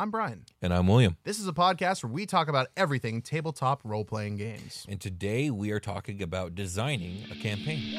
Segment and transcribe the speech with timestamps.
[0.00, 0.46] I'm Brian.
[0.62, 1.18] And I'm William.
[1.24, 4.86] This is a podcast where we talk about everything tabletop role playing games.
[4.88, 7.96] And today we are talking about designing a campaign.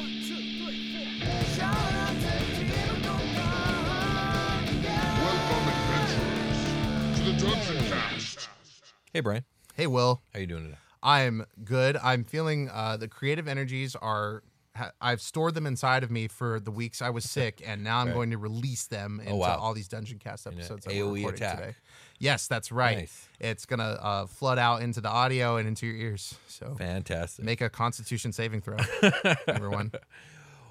[4.32, 8.48] Welcome, adventurers, to the Dungeon Cast.
[9.14, 9.44] Hey, Brian.
[9.76, 10.22] Hey, Will.
[10.34, 10.78] How you doing today?
[11.04, 11.98] I'm good.
[11.98, 14.44] I'm feeling uh, the creative energies are.
[14.76, 17.98] Ha- I've stored them inside of me for the weeks I was sick, and now
[18.00, 18.14] I'm Right.
[18.14, 19.58] going to release them into wow.
[19.58, 21.58] all these Dungeon Cast episodes that AoE attack.
[21.58, 21.76] today.
[22.22, 23.00] Yes, that's right.
[23.00, 23.28] Nice.
[23.40, 26.36] It's gonna uh, flood out into the audio and into your ears.
[26.48, 27.44] So Fantastic.
[27.44, 28.78] make a Constitution saving throw,
[29.48, 29.92] everyone.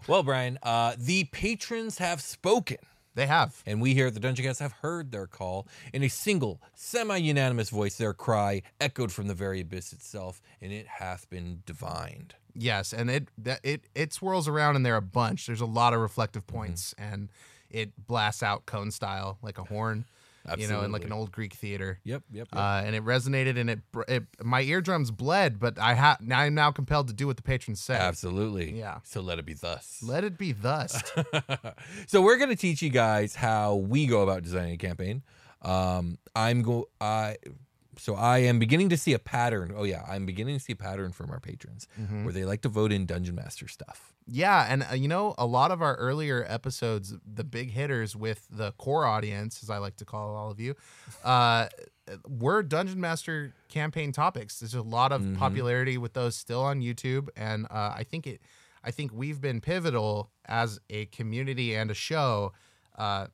[0.06, 2.78] well, Brian, uh, the patrons have spoken.
[3.16, 3.62] They have.
[3.66, 5.66] And we here at the Dungeon Cast have heard their call.
[5.92, 10.72] In a single, semi unanimous voice, their cry echoed from the very abyss itself, and
[10.72, 12.34] it hath been divined.
[12.54, 15.46] Yes, and it that it it swirls around in there a bunch.
[15.46, 16.56] There's a lot of reflective Mm-hmm.
[16.56, 17.28] points, and
[17.68, 20.04] it blasts out cone style like a horn,
[20.56, 22.00] you know, in like an old Greek theater.
[22.04, 22.58] Yep, yep, yep.
[22.60, 26.54] Uh, and it resonated, and it, it my eardrums bled, but I ha- now I'm
[26.54, 27.94] now compelled to do what the patrons say.
[27.94, 28.78] Absolutely.
[28.78, 28.98] Yeah.
[29.04, 30.00] So let it be thus.
[30.02, 31.02] Let it be thus.
[32.06, 35.22] so we're going to teach you guys how we go about designing a campaign.
[35.62, 37.36] Um, I'm go I
[38.00, 39.72] so I am beginning to see a pattern.
[39.76, 42.24] Oh yeah, I'm beginning to see a pattern from our patrons Mm-hmm.
[42.24, 44.12] where they like to vote in dungeon master stuff.
[44.26, 48.46] yeah, and uh, you know, a lot of our earlier episodes, the big hitters with
[48.50, 50.74] the core audience, as I like to call all of you,
[51.24, 51.68] uh,
[52.28, 54.60] were Dungeon Master campaign topics.
[54.60, 55.34] There's a lot Mm-hmm.
[55.34, 58.40] of popularity with those still on YouTube, and uh, I think it,
[58.82, 62.52] I think we've been pivotal as a community and a show.
[62.96, 63.26] Uh,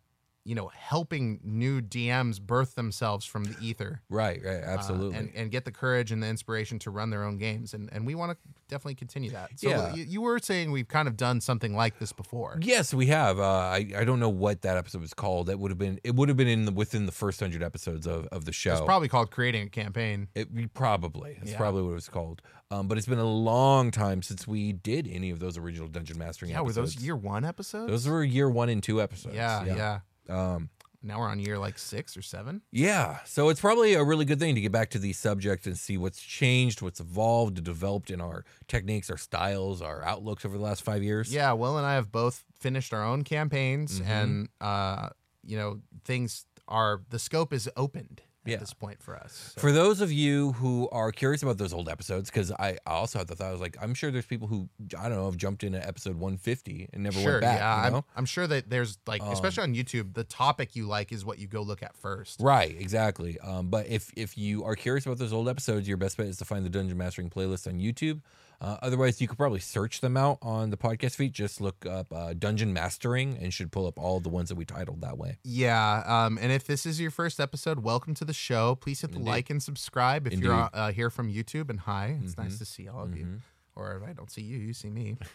[0.46, 4.00] you know, helping new DMs birth themselves from the ether.
[4.08, 5.18] Right, right, uh, absolutely.
[5.18, 7.74] and, and get the courage and the inspiration to run their own games.
[7.74, 9.50] And, and we want to definitely continue that.
[9.58, 9.94] So Yeah.
[9.94, 12.58] you, you were saying we've kind of done something like this before.
[12.62, 13.40] Yes, we have.
[13.40, 15.48] Uh, I I don't know what that episode was called.
[15.48, 18.06] That would have been it would have been in the, within the first hundred episodes
[18.06, 18.72] of, of the show.
[18.72, 20.28] It's probably called creating a campaign.
[20.36, 21.34] It probably.
[21.40, 21.56] That's Yeah.
[21.58, 22.40] probably what it was called.
[22.70, 26.18] Um, but it's been a long time since we did any of those original dungeon
[26.18, 26.94] mastering Yeah, were episodes.
[26.96, 27.90] those year one episodes?
[27.90, 29.36] Those were year one and two episodes.
[29.36, 30.70] yeah, yeah, Um,
[31.03, 32.62] Now we're on year like six or seven.
[32.72, 33.19] yeah.
[33.25, 35.97] So it's probably a really good thing to get back to these subjects and see
[35.97, 40.82] what's changed, what's evolved, developed in our techniques, our styles, our outlooks over the last
[40.82, 41.32] five years.
[41.32, 44.10] Yeah, Will and I have both finished our own campaigns, Mm-hmm.
[44.10, 45.10] and uh,
[45.44, 48.56] you know things are the scope is opened at Yeah.
[48.58, 49.52] this point for us.
[49.54, 52.90] So- For those of you who are curious about those old episodes, because I I
[52.90, 54.68] also had the thought, I was like, I'm sure there's people who,
[54.98, 57.58] I don't know, have jumped in at episode 150 and never Sure, went back.
[57.60, 57.96] yeah, you know?
[57.98, 61.24] I'm, I'm sure that there's like, Um, especially on YouTube, the topic you like is
[61.24, 62.40] what you go look at first.
[62.40, 63.38] Right, exactly.
[63.40, 66.36] Um, but if if you are curious about those old episodes, your best bet is
[66.38, 68.20] to find the Dungeon Mastering playlist on YouTube.
[68.60, 71.32] Uh, otherwise, you could probably search them out on the podcast feed.
[71.34, 74.64] Just look up uh, Dungeon Mastering and should pull up all the ones that we
[74.64, 75.36] titled that way.
[75.44, 78.74] Yeah, um, and if this is your first episode, welcome to the show.
[78.76, 79.30] Please hit the Indeed.
[79.30, 81.68] like and subscribe if you're uh, here from YouTube.
[81.70, 82.58] And hi, it's nice Mhm.
[82.58, 83.41] to see all of you.
[83.74, 85.18] Or if I don't see you, you see me.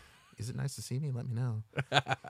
[0.42, 1.12] Is it nice to see me?
[1.12, 1.64] Let me know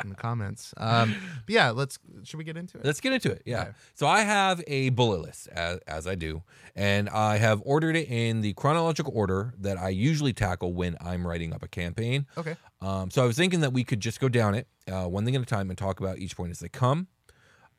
[0.03, 0.73] in the comments.
[0.75, 1.15] Um,
[1.45, 1.97] but yeah, let's.
[2.23, 2.85] Should we get into it?
[2.85, 3.41] Let's get into it.
[3.45, 3.61] Yeah.
[3.61, 3.71] Okay.
[3.93, 6.43] So I have a bullet list as, as I do,
[6.75, 11.25] and I have ordered it in the chronological order that I usually tackle when I'm
[11.25, 12.27] writing up a campaign.
[12.37, 12.57] Okay.
[12.81, 15.35] Um, so I was thinking that we could just go down it uh, one thing
[15.35, 17.07] at a time and talk about each point as they come.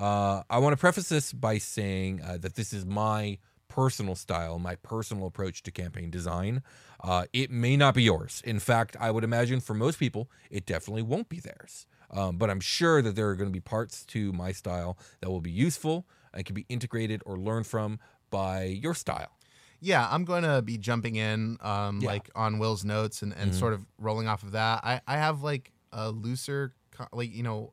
[0.00, 3.38] Uh, I want to preface this by saying uh, that this is my
[3.72, 6.62] personal style, my personal approach to campaign design.
[7.02, 8.42] Uh, it may not be yours.
[8.44, 11.86] In fact, I would imagine for most people, it definitely won't be theirs.
[12.10, 15.30] Um, but I'm sure that there are going to be parts to my style that
[15.30, 17.98] will be useful and can be integrated or learned from
[18.30, 19.38] by your style.
[19.80, 22.08] Yeah, I'm going to be jumping in, um, Yeah.
[22.08, 23.58] like on Will's notes and, and Mhm.
[23.58, 24.84] sort of rolling off of that.
[24.84, 26.74] I, I have like a looser,
[27.12, 27.72] like you know,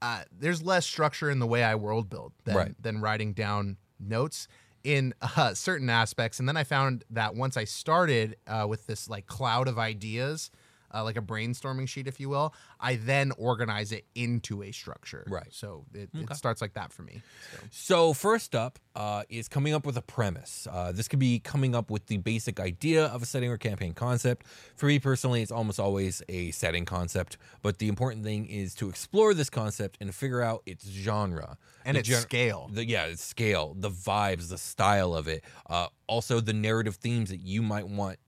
[0.00, 2.74] uh, there's less structure in the way I world build than Right.
[2.80, 4.48] than writing down notes
[4.84, 6.38] in uh, certain aspects.
[6.40, 10.50] And then I found that once I started uh, with this like cloud of ideas,
[10.94, 15.24] uh, like a brainstorming sheet, if you will, I then organize it into a structure.
[15.28, 15.48] Right.
[15.50, 16.24] So it, Okay.
[16.30, 17.22] it starts like that for me.
[17.52, 17.58] So.
[17.70, 20.66] So first up uh, is coming up with a premise.
[20.70, 23.92] Uh, this could be coming up with the basic idea of a setting or campaign
[23.94, 24.46] concept.
[24.76, 28.88] For me personally, it's almost always a setting concept, but the important thing is to
[28.88, 32.70] explore this concept and figure out its genre And The its gen- scale.
[32.72, 37.30] The, yeah, its scale, the vibes, the style of it, uh, also the narrative themes
[37.30, 38.18] that you might want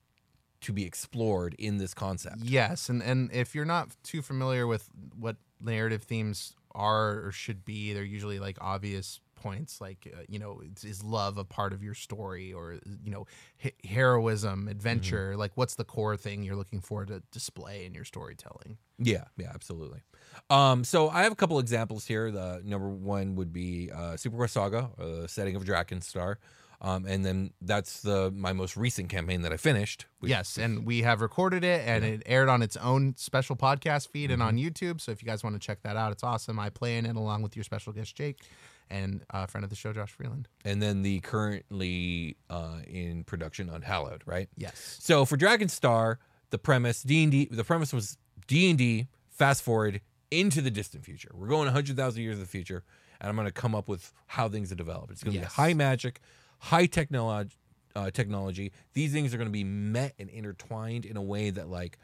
[0.65, 2.39] to be explored in this concept.
[2.43, 4.89] Yes, and and if you're not too familiar with
[5.19, 10.39] what narrative themes are or should be, they're usually like obvious points, like uh, you
[10.39, 13.27] know, is, love a part of your story, or you know,
[13.59, 15.37] he- heroism, adventure.
[15.37, 18.79] Like, what's the core thing you're looking for to display in your storytelling?
[18.99, 20.01] Yeah, yeah, absolutely.
[20.49, 22.31] Um, so I have a couple examples here.
[22.31, 26.37] The number one would be uh, Super Quest Saga, uh, setting of Drakenstar,
[26.81, 30.07] um, and then that's the my most recent campaign that I finished.
[30.21, 34.09] which- yes, and we have recorded it, and it aired on its own special podcast
[34.09, 34.49] feed and Mm-hmm.
[34.49, 35.01] on YouTube.
[35.01, 36.59] So if you guys want to check that out, it's awesome.
[36.59, 38.41] I play in it along with your special guest Jake
[38.91, 40.47] and uh, friend of the show Josh Freeland.
[40.65, 44.49] and then the currently uh, in production Unhallowed, right?
[44.57, 44.99] Yes.
[45.01, 46.19] So for Draken Star,
[46.51, 49.09] the premise D and D, the premise was D and D.
[49.31, 50.01] Fast forward
[50.31, 51.31] into the distant future.
[51.35, 52.85] We're going hundred thousand years in the future,
[53.21, 55.11] and I'm going to come up with how things are developed.
[55.11, 55.51] It's going to Yes.
[55.51, 56.21] be high magic,
[56.65, 57.57] high technology.
[57.97, 58.73] Uh, technology.
[58.93, 61.97] These things are going to be met and intertwined in a way that like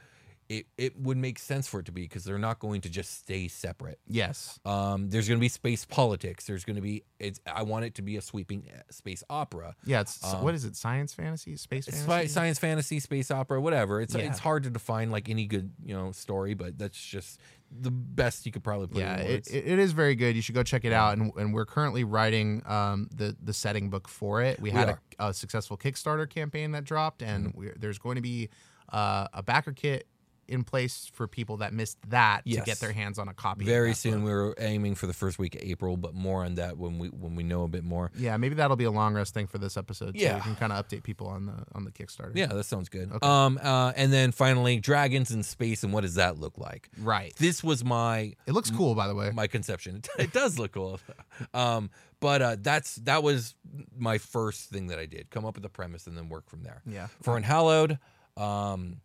[0.50, 3.20] it it would make sense for it to be because they're not going to just
[3.20, 4.00] stay separate.
[4.08, 4.58] Yes.
[4.64, 6.44] Um, there's going to be space politics.
[6.46, 7.38] There's going to be it's.
[7.46, 9.76] I want it to be a sweeping uh, space opera.
[9.84, 10.74] Yeah, it's Um, what is it?
[10.74, 12.04] Science fantasy, space fantasy.
[12.04, 14.00] sci- science fantasy, space opera, whatever.
[14.00, 14.22] It's Yeah.
[14.28, 18.44] it's hard to define like any good you know story, but that's just the best
[18.44, 20.34] you could probably put yeah, in it, it it is very good.
[20.34, 21.16] You should go check it out.
[21.16, 24.58] And, and we're currently writing um, the the setting book for it.
[24.60, 24.98] We We had a,
[25.28, 27.58] a successful Kickstarter campaign that dropped, and Mm-hmm.
[27.60, 28.48] we're, there's going to be
[28.92, 30.08] uh, a backer kit
[30.50, 33.64] in place for people that missed that to get their hands on a copy.
[33.64, 34.24] Very soon, book.
[34.24, 37.34] we're aiming for the first week of April, but more on that when we when
[37.36, 38.10] we know a bit more.
[38.16, 40.16] Yeah, maybe that'll be a long rest thing for this episode.
[40.18, 40.34] So Yeah.
[40.36, 42.32] we can kind of update people on the on the Kickstarter.
[42.34, 43.10] Yeah, that sounds good.
[43.12, 43.26] Okay.
[43.26, 46.88] Um, uh, and then finally, dragons in space, and what does that look like?
[47.00, 47.34] right.
[47.36, 49.30] This was my It looks cool, by the way.
[49.32, 49.96] my conception.
[49.96, 51.00] It, it does look cool.
[51.54, 51.88] Um,
[52.20, 53.54] but uh, that's that was
[53.96, 56.62] my first thing that I did: come up with a premise and then work from
[56.62, 56.82] there.
[56.86, 57.06] Yeah.
[57.22, 57.98] For Unhallowed,
[58.36, 59.00] um,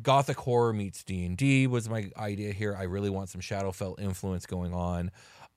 [0.00, 2.76] Gothic horror meets D and D was my idea here.
[2.78, 5.10] I really want some Shadowfell influence going on.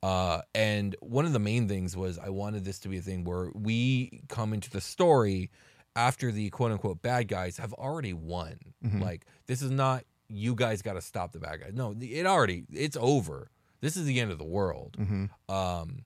[0.04, 3.24] Uh, and one of the main things was I wanted this to be a thing
[3.24, 5.52] where we come into the story
[5.96, 8.58] after the quote unquote bad guys have already won.
[8.84, 9.02] Mhm.
[9.02, 11.74] Like this is not you guys got to stop the bad guys.
[11.74, 13.52] No, it already it's over.
[13.82, 14.96] This is the end of the world.
[14.98, 16.06] hmm Um,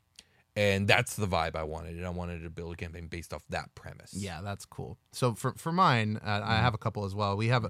[0.58, 3.44] and that's the vibe I wanted, and I wanted to build a campaign based off
[3.50, 4.14] that premise.
[4.14, 4.98] Yeah, that's cool.
[5.12, 7.36] So for for mine, uh, I have a couple as well.
[7.38, 7.66] We have,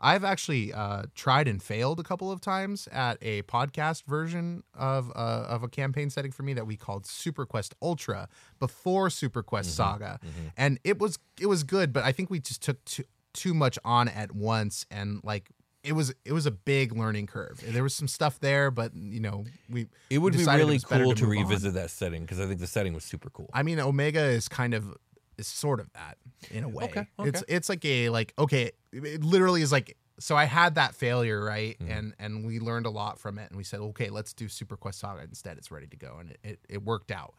[0.00, 5.10] I've actually uh, tried and failed a couple of times at a podcast version of
[5.14, 9.42] uh, of a campaign setting for me that we called Super Quest Ultra before Super
[9.42, 10.20] Quest Saga,
[10.56, 13.78] and it was it was good, but I think we just took too too much
[13.84, 15.50] on at once, and like.
[15.84, 17.62] It was it was a big learning curve.
[17.64, 20.78] There was some stuff there, but you know we it would be decided it really
[20.80, 21.44] cool to to, move on.
[21.44, 23.48] revisit that setting because I think the setting was super cool.
[23.54, 24.96] I mean, Omega is kind of
[25.38, 26.18] is sort of that
[26.50, 26.84] in a way.
[26.84, 30.94] Okay, It's it's like a like okay, it literally is like so I had that
[30.96, 31.92] failure right, Mm-hmm.
[31.92, 34.76] and and we learned a lot from it, and we said okay, let's do Super
[34.76, 35.58] Quest Saga instead.
[35.58, 37.34] It's ready to go, and it it, it worked out.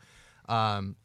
[0.48, 0.96] Um,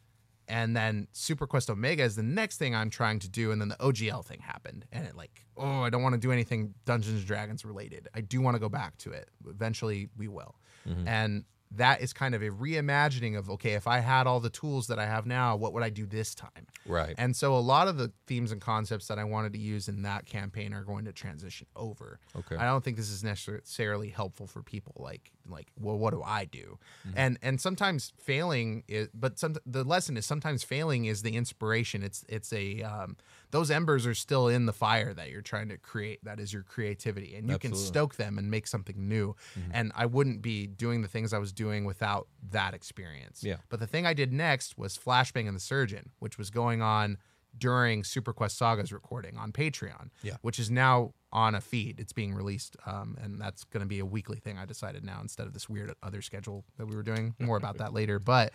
[0.47, 3.67] and then Super Quest Omega is the next thing I'm trying to do, and then
[3.69, 7.17] the OGL thing happened, and it like oh I don't want to do anything Dungeons
[7.19, 8.07] and Dragons related.
[8.13, 9.29] I do want to go back to it.
[9.47, 10.55] Eventually we will,
[10.87, 11.07] Mm-hmm.
[11.07, 14.87] and that is kind of a reimagining of okay if I had all the tools
[14.87, 16.67] that I have now, what would I do this time?
[16.85, 17.15] Right.
[17.17, 20.03] And so a lot of the themes and concepts that I wanted to use in
[20.03, 22.19] that campaign are going to transition over.
[22.35, 22.55] Okay.
[22.55, 26.45] I don't think this is necessarily helpful for people like like well what do I
[26.45, 26.77] do?
[27.07, 27.17] Mm-hmm.
[27.17, 32.03] And and sometimes failing is but some the lesson is sometimes failing is the inspiration.
[32.03, 33.17] It's it's a um
[33.55, 36.19] those embers are still in the fire that you're trying to create.
[36.25, 39.33] That is your creativity, and you can stoke them and make something new.
[39.57, 39.71] Mm-hmm.
[39.73, 43.45] And I wouldn't be doing the things I was doing without that experience.
[43.45, 43.55] Yeah.
[43.69, 47.17] But the thing I did next was Flashbang and the Surgeon, which was going on
[47.57, 50.35] during Super Quest Saga's recording on Patreon, Yeah.
[50.41, 52.01] which is now on a feed.
[52.01, 54.57] It's being released, um, and that's going to be a weekly thing.
[54.57, 57.35] I decided now instead of this weird other schedule that we were doing.
[57.39, 58.19] More about that later.
[58.19, 58.51] But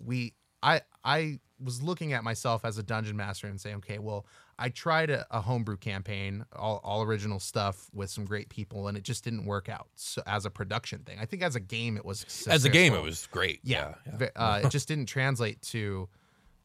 [0.00, 4.26] we, I, I was looking at myself as a dungeon master and saying, okay, well,
[4.58, 8.96] I tried a, a homebrew campaign, all, all original stuff with some great people, and
[8.96, 9.88] it just didn't work out.
[9.94, 12.92] So as a production thing, I think as a game, it was As a game,
[12.92, 13.60] it was great.
[13.64, 14.16] Yeah, yeah.
[14.16, 16.08] Ve- Uh, it just didn't translate to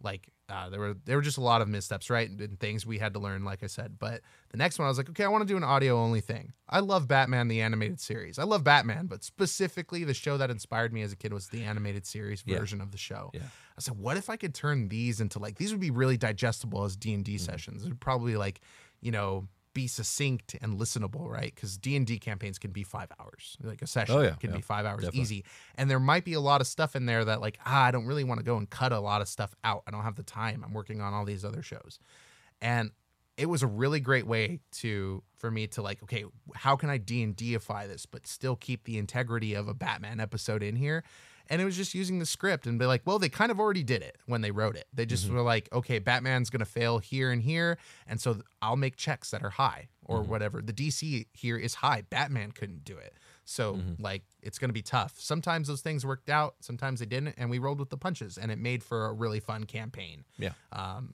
[0.03, 2.85] like uh, there were there were just a lot of missteps, right, and, and things
[2.85, 3.43] we had to learn.
[3.43, 4.21] Like I said, but
[4.51, 6.53] the next one I was like, okay, I want to do an audio only thing.
[6.69, 8.37] I love Batman the animated series.
[8.37, 11.63] I love Batman, but specifically the show that inspired me as a kid was the
[11.63, 12.59] animated series Yeah.
[12.59, 13.31] version of the show.
[13.33, 13.41] Yeah.
[13.77, 16.83] I said, what if I could turn these into like these would be really digestible
[16.83, 17.43] as D and D Mm-hmm.
[17.45, 17.83] sessions.
[17.83, 18.61] It would probably like
[19.01, 21.53] you know be succinct and listenable, right?
[21.53, 23.55] Because D and D campaigns can be five hours.
[23.62, 24.55] Like a session Oh, yeah, can yeah.
[24.55, 25.22] be five hours Definitely.
[25.22, 25.46] easy.
[25.75, 28.08] And there might be a lot of stuff in there that like ah, I don't
[28.08, 29.84] really want to go and cut a lot of stuff out.
[29.86, 30.63] I don't have the time.
[30.65, 32.00] I'm working on all these other shows,
[32.60, 32.89] and
[33.38, 36.24] it was a really great way to for me to like okay
[36.55, 40.77] how can i d&dify this but still keep the integrity of a batman episode in
[40.77, 41.03] here
[41.49, 43.83] and it was just using the script and be like well they kind of already
[43.83, 44.87] did it when they wrote it.
[44.93, 45.35] They just mm-hmm.
[45.35, 49.43] were like okay batman's gonna fail here and here and so i'll make checks that
[49.43, 50.31] are high or mm-hmm.
[50.31, 50.61] whatever.
[50.61, 52.03] The dc here is high.
[52.09, 53.13] Batman couldn't do it.
[53.43, 54.01] So mm-hmm.
[54.01, 55.13] like it's gonna be tough.
[55.17, 58.51] Sometimes those things worked out sometimes they didn't and we rolled with the punches and
[58.51, 60.25] it made for a really fun campaign.
[60.37, 60.53] Yeah.
[60.71, 61.13] um,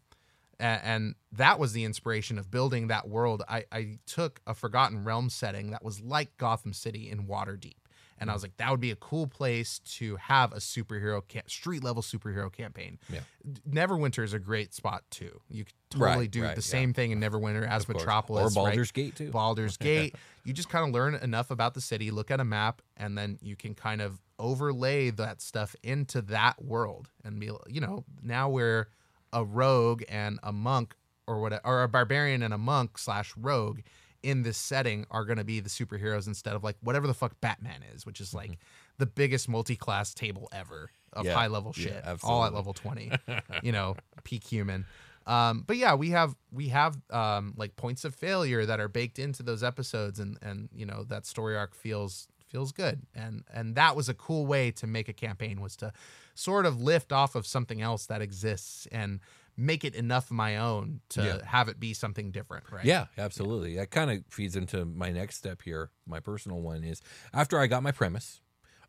[0.62, 3.44] and that was the inspiration of building that world.
[3.50, 7.81] I, I took a Forgotten Realm setting that was like Gotham City in Waterdeep,
[8.22, 11.50] and I was like, that would be a cool place to have a superhero camp,
[11.50, 13.00] street level superhero campaign.
[13.12, 13.22] Yeah.
[13.70, 15.42] Neverwinter is a great spot too.
[15.50, 16.66] You could totally Right, do right, the yeah.
[16.66, 17.98] same thing in Neverwinter as course.
[17.98, 18.72] Metropolis, Or right?
[18.76, 19.32] Baldur's Gate, too.
[19.32, 20.16] Baldur's Gate.
[20.46, 23.40] You just kind of learn enough about the city, look at a map, and then
[23.42, 28.50] you can kind of overlay that stuff into that world and be, you know, now
[28.50, 28.88] we're
[29.34, 30.96] a rogue and a monk
[31.28, 33.80] or what, or a barbarian and a monk slash rogue
[34.24, 37.40] in this setting are going to be the superheroes instead of like whatever the fuck
[37.42, 38.58] Batman is, which is like
[38.98, 41.28] the biggest multi-class table ever of Mm-hmm.
[41.28, 43.12] Yeah, high level yeah, shit, all at level 20,
[43.64, 44.86] you know, peak human.
[45.28, 49.20] Um, but yeah, we have we have um, like points of failure that are baked
[49.20, 53.76] into those episodes, and and you know that story arc feels feels good, and and
[53.76, 55.94] that was a cool way to make a campaign was to
[56.34, 59.20] sort of lift off of something else that exists and
[59.58, 61.46] make it enough my own to Yeah.
[61.46, 62.86] have it be something different, right?
[62.86, 63.76] Yeah, absolutely.
[63.76, 65.92] That kind of feeds into my next step here.
[66.08, 67.02] My personal one is
[67.34, 68.42] after I got my premise,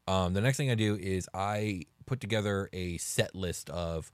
[0.07, 4.11] um, the next thing I do is I put together a set list of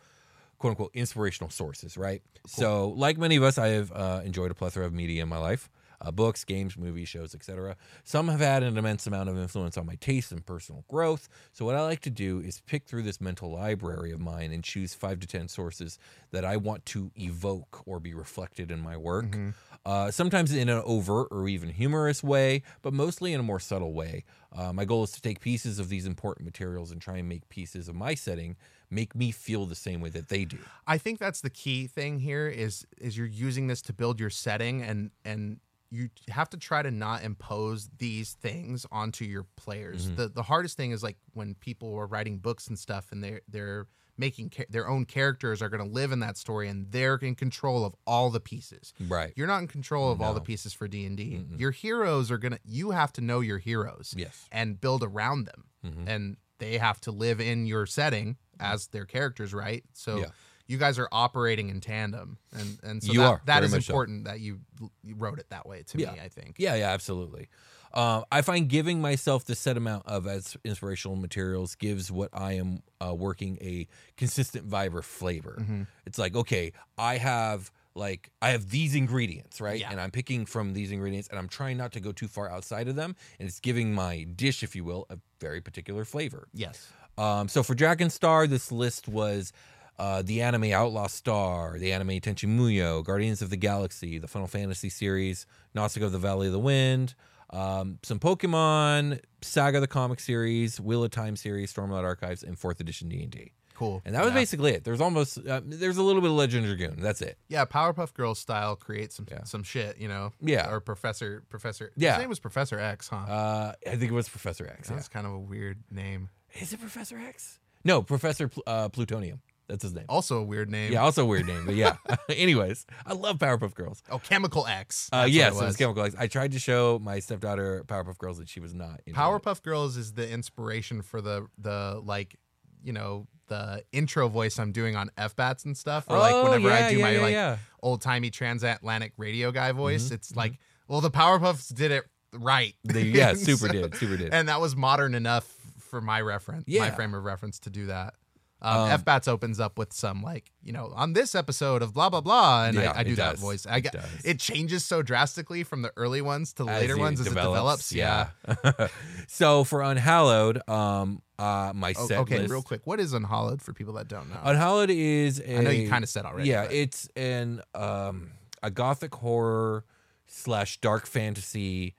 [0.58, 2.22] quote unquote inspirational sources, right?
[2.46, 5.38] So, like many of us, I have uh, enjoyed a plethora of media in my
[5.38, 5.70] life.
[6.00, 7.76] Uh, books, games, movies, shows, etc.
[8.04, 11.28] Some have had an immense amount of influence on my taste and personal growth.
[11.52, 14.62] So, what I like to do is pick through this mental library of mine and
[14.62, 15.98] choose five to 10 sources
[16.30, 19.36] that I want to evoke or be reflected in my work.
[19.84, 23.92] Uh, sometimes in an overt or even humorous way, but mostly in a more subtle
[23.92, 24.24] way.
[24.54, 27.48] Uh, my goal is to take pieces of these important materials and try and make
[27.48, 28.56] pieces of my setting
[28.90, 30.58] make me feel the same way that they do.
[30.86, 34.30] I think that's the key thing here is is you're using this to build your
[34.30, 40.10] setting and and you have to try to not impose these things onto your players.
[40.10, 43.40] The the hardest thing is like when people are writing books and stuff and they're
[43.48, 43.86] they're
[44.20, 47.36] making ca- their own characters are going to live in that story and they're in
[47.36, 48.92] control of all the pieces.
[49.08, 49.32] Right.
[49.36, 51.44] You're not in control of all the pieces for D&D.
[51.56, 54.48] Your heroes are going to you have to know your heroes Yes.
[54.50, 55.64] and build around them.
[55.86, 56.08] Mhm.
[56.08, 59.84] And they have to live in your setting as their characters, right?
[59.92, 60.30] So Yeah.
[60.68, 63.86] You guys are operating in tandem, and and so You that, are, that is much
[63.86, 63.92] so.
[63.94, 64.60] important that you,
[65.02, 66.12] you wrote it that way to Yeah.
[66.12, 66.20] me.
[66.20, 66.56] I think.
[66.58, 67.48] Yeah, yeah, absolutely.
[67.94, 72.52] Um, I find giving myself the set amount of as inspirational materials gives what I
[72.52, 75.56] am uh, working a consistent vibe or flavor.
[75.58, 75.82] Mm-hmm.
[76.04, 79.80] It's like, okay, I have like I have these ingredients, right?
[79.80, 79.90] Yeah.
[79.90, 82.88] And I'm picking from these ingredients and I'm trying not to go too far outside
[82.88, 83.16] of them.
[83.40, 86.46] And it's giving my dish, if you will, a very particular flavor.
[86.52, 86.92] Yes.
[87.16, 89.50] Um, so for Draken Star, this list was
[89.98, 94.46] uh, the anime Outlaw Star, the anime Tenchi Muyo, Guardians of the Galaxy, the Final
[94.48, 97.14] Fantasy series, Nausicaa of the Valley of the Wind,
[97.50, 102.80] um, some Pokemon, Saga the comic series, Wheel of Time series, Stormlight Archives, and Fourth
[102.80, 103.52] Edition D and D.
[103.74, 104.02] Cool.
[104.04, 104.40] And that was yeah.
[104.40, 104.82] basically it.
[104.82, 106.96] There's almost uh, there's a little bit of Legend Dragoon.
[107.00, 107.38] That's it.
[107.48, 109.44] yeah, Powerpuff Girls style create some Yeah.
[109.44, 110.32] some shit, you know.
[110.40, 110.68] Yeah.
[110.68, 111.92] Or Professor Professor.
[111.96, 112.14] Yeah.
[112.14, 113.16] His name was Professor X, huh?
[113.16, 114.88] Uh, I think it was Professor X.
[114.90, 114.96] Yeah.
[114.96, 116.28] That's kind of a weird name.
[116.60, 117.60] Is it Professor X?
[117.84, 119.40] No, Professor Pl- uh, Plutonium.
[119.68, 120.06] That's his name.
[120.08, 120.92] Also a weird name.
[120.92, 121.96] Yeah, also a weird name, but yeah.
[122.28, 124.02] Anyways, I love Powerpuff Girls.
[124.10, 125.08] Oh, Chemical X.
[125.12, 125.76] Uh, That's what yes, it it was.
[125.76, 126.14] Chemical X.
[126.18, 129.00] I tried to show my stepdaughter Powerpuff Girls and she was not.
[129.06, 129.22] into it.
[129.22, 132.36] Powerpuff Girls is the inspiration for the the like,
[132.82, 136.04] you know, the intro voice I'm doing on FBATs and stuff.
[136.08, 137.56] Or like Oh, whenever yeah, I do yeah, my yeah, like yeah.
[137.82, 142.74] old timey transatlantic radio guy voice, Mhm, it's like, well, the Powerpuffs did it right.
[142.84, 144.32] They- yeah, super so- did, super did.
[144.32, 145.46] And that was modern enough
[145.78, 146.90] for my reference, my Yeah.
[146.94, 148.14] frame of reference to do that.
[148.60, 152.08] Um, Um, FBATs opens up with some like, you know, on this episode of blah
[152.10, 153.66] blah blah, and Yeah, I, I do it that voice.
[153.66, 154.04] I It get does.
[154.24, 157.26] it changes so drastically from the early ones to the As later it ones as
[157.26, 157.92] it develops.
[157.92, 158.30] Yeah.
[159.28, 162.50] so for Unhallowed, um, uh, my set okay, list.
[162.50, 164.40] real quick, what is Unhallowed for people that don't know?
[164.42, 166.48] Unhallowed is a, I know you kind of said already.
[166.48, 169.84] yeah, but- it's an um a gothic horror
[170.26, 171.94] slash dark fantasy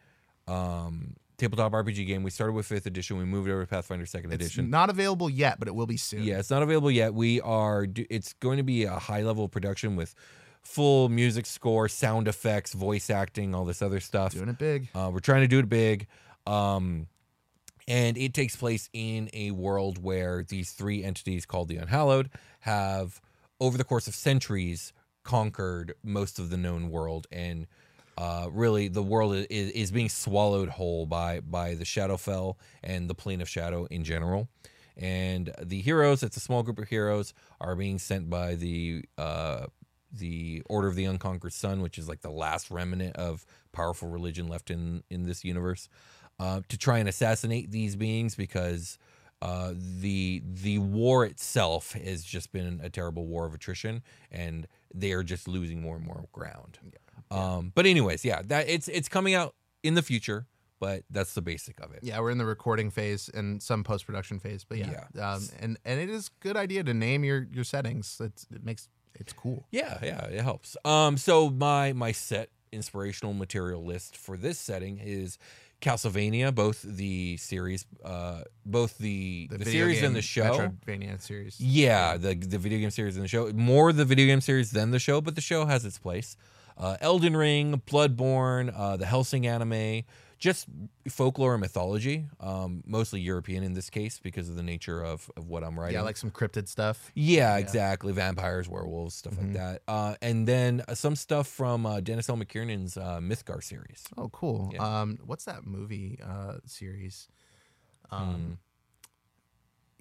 [0.48, 2.24] um tabletop RPG game.
[2.24, 3.18] We started with fifth edition.
[3.18, 4.70] We moved over to Pathfinder second it's edition.
[4.70, 6.24] not available yet, but it will be soon.
[6.24, 7.14] Yeah, it's not available yet.
[7.14, 7.88] We are.
[7.96, 10.14] It's going to be a high level production with
[10.62, 14.34] full music score, sound effects, voice acting, all this other stuff.
[14.34, 14.90] doing it big.
[14.94, 16.08] Uh, we're trying to do it big.
[16.46, 17.08] Um,
[17.88, 22.30] and it takes place in a world where these three entities called the Unhallowed
[22.62, 23.20] have,
[23.60, 24.94] over the course of centuries,
[25.24, 27.26] conquered most of the known world.
[27.32, 27.66] And
[28.20, 33.16] uh, really, the world is, is being swallowed whole by, by the Shadowfell and the
[33.16, 34.50] Plane of Shadow in general.
[34.98, 39.68] And the heroes, it's a small group of heroes, are being sent by the uh,
[40.12, 44.50] the Order of the Unconquered Sun, which is like the last remnant of powerful religion
[44.50, 45.88] left in in this universe,
[46.40, 48.98] uh, to try and assassinate these beings because
[49.42, 55.14] uh, the the war itself has just been a terrible war of attrition, and they
[55.14, 56.80] are just losing more and more ground.
[57.32, 60.48] Um, but anyways, yeah, that it's it's coming out in the future,
[60.80, 62.00] but that's the basic of it.
[62.04, 65.78] Yeah, we're in the recording phase and some post production phase, but yeah, Um, and
[65.86, 68.20] and it is a good idea to name your your settings.
[68.20, 69.68] It's, it makes it's cool.
[69.72, 70.78] Yeah, yeah, it helps.
[70.86, 75.38] Um, so my my set inspirational material list for this setting is
[75.82, 80.44] Castlevania, both the series, uh, both the the, video series and the show.
[80.86, 81.60] Metroidvania series.
[81.60, 83.52] Yeah, the the video game series and the show.
[83.54, 86.36] More the video game series than the show, but the show has its place.
[86.80, 90.04] Uh, Elden Ring, Bloodborne, uh, the Hellsing anime,
[90.38, 90.68] just
[91.10, 92.26] folklore and mythology.
[92.40, 95.96] Um, mostly European in this case because of the nature of, of what I'm writing.
[95.96, 97.12] Yeah, like some cryptid stuff.
[97.14, 98.14] Yeah, exactly.
[98.14, 99.48] Vampires, werewolves, stuff Mm-hmm.
[99.48, 99.82] like that.
[99.90, 102.38] Uh, and then uh, some stuff from uh, Dennis L.
[102.38, 104.06] McKiernan's uh, Mithgar series.
[104.18, 104.72] Oh, cool.
[104.74, 105.02] Yeah.
[105.02, 107.28] Um, what's that movie uh series?
[108.10, 108.16] Hmm.
[108.16, 108.58] Um,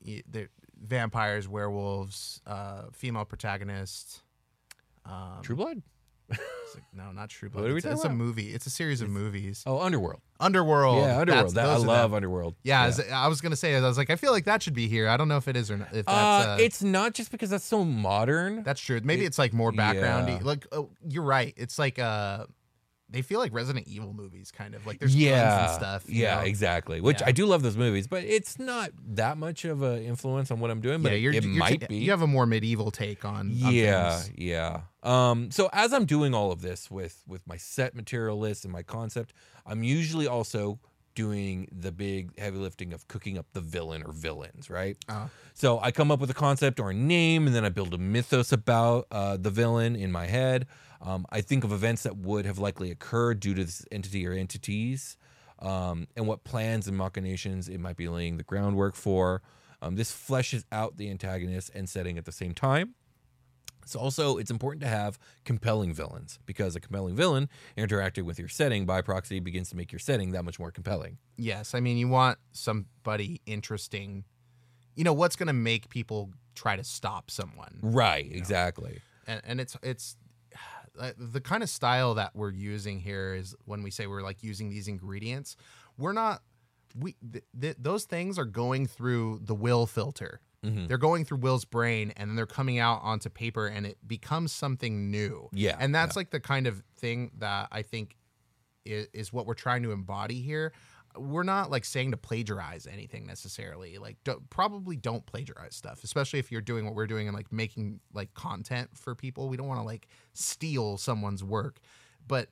[0.06, 0.50] y- they're
[0.80, 4.22] vampires, werewolves, uh, female protagonist.
[5.04, 5.82] Um, True Blood?
[6.30, 7.62] It's like- no, not True Blood.
[7.62, 8.16] What are we it's, talking it's a about?
[8.16, 8.54] movie.
[8.54, 9.62] It's a series of movies.
[9.66, 10.20] Oh, Underworld.
[10.40, 10.98] Underworld.
[11.04, 11.54] yeah, Underworld.
[11.54, 12.16] That, I those are love them.
[12.16, 12.54] Underworld.
[12.62, 13.74] Yeah, as- I was gonna say.
[13.76, 15.08] I was like, I feel like that should be here.
[15.08, 15.88] I don't know if it is or not.
[15.94, 16.08] If that's
[16.46, 18.62] Uh, uh, it's not just because that's so modern.
[18.62, 19.00] that's true.
[19.02, 20.38] Maybe it- it's like more backgroundy.
[20.38, 20.44] yeah.
[20.46, 21.54] Like, oh, you're right.
[21.56, 22.46] It's like uh,
[23.10, 26.10] they feel like Resident Evil movies, kind of like there's yeah, guns and stuff.
[26.10, 26.40] yeah, know?
[26.42, 27.00] exactly.
[27.00, 27.28] Which Yeah.
[27.28, 30.70] I do love those movies, but it's not that much of an influence on what
[30.70, 31.02] I'm doing.
[31.02, 31.96] But yeah, you're, it you're might be.
[31.96, 33.38] You have a more medieval take on.
[33.64, 34.38] on yeah things.
[34.38, 38.64] yeah um so as i'm doing all of this with with my set material list
[38.64, 39.32] and my concept
[39.64, 40.80] i'm usually also
[41.14, 45.28] doing the big heavy lifting of cooking up the villain or villains right Uh.
[45.54, 47.98] so i come up with a concept or a name and then i build a
[47.98, 50.66] mythos about uh, the villain in my head
[51.00, 54.32] um, i think of events that would have likely occurred due to this entity or
[54.32, 55.16] entities
[55.60, 59.42] um, and what plans and machinations it might be laying the groundwork for
[59.82, 62.94] um, this fleshes out the antagonist and setting at the same time
[63.82, 68.48] it's also it's important to have compelling villains because a compelling villain interacting with your
[68.48, 71.16] setting by proxy begins to make your setting that much more compelling.
[71.38, 74.24] Yes, I mean you want somebody interesting.
[74.94, 79.00] You know what's gonna make people try to stop someone, Right, exactly.
[79.26, 80.16] and and it's it's
[80.98, 84.42] uh, the kind of style that we're using here is when we say we're like
[84.42, 85.56] using these ingredients,
[85.96, 86.42] we're not
[86.98, 90.40] we th- th- those things are going through the will filter.
[90.64, 90.88] Mhm.
[90.88, 94.50] They're going through Will's brain and then they're coming out onto paper and it becomes
[94.52, 95.48] something new.
[95.52, 98.16] Yeah, And that's like the kind of thing that I think
[98.84, 100.72] is, is what we're trying to embody here.
[101.16, 103.98] We're not like saying to plagiarize anything necessarily.
[103.98, 107.52] Like, don't, probably don't plagiarize stuff, especially if you're doing what we're doing and like
[107.52, 109.48] making like content for people.
[109.48, 111.80] We don't want to like steal someone's work,
[112.26, 112.50] but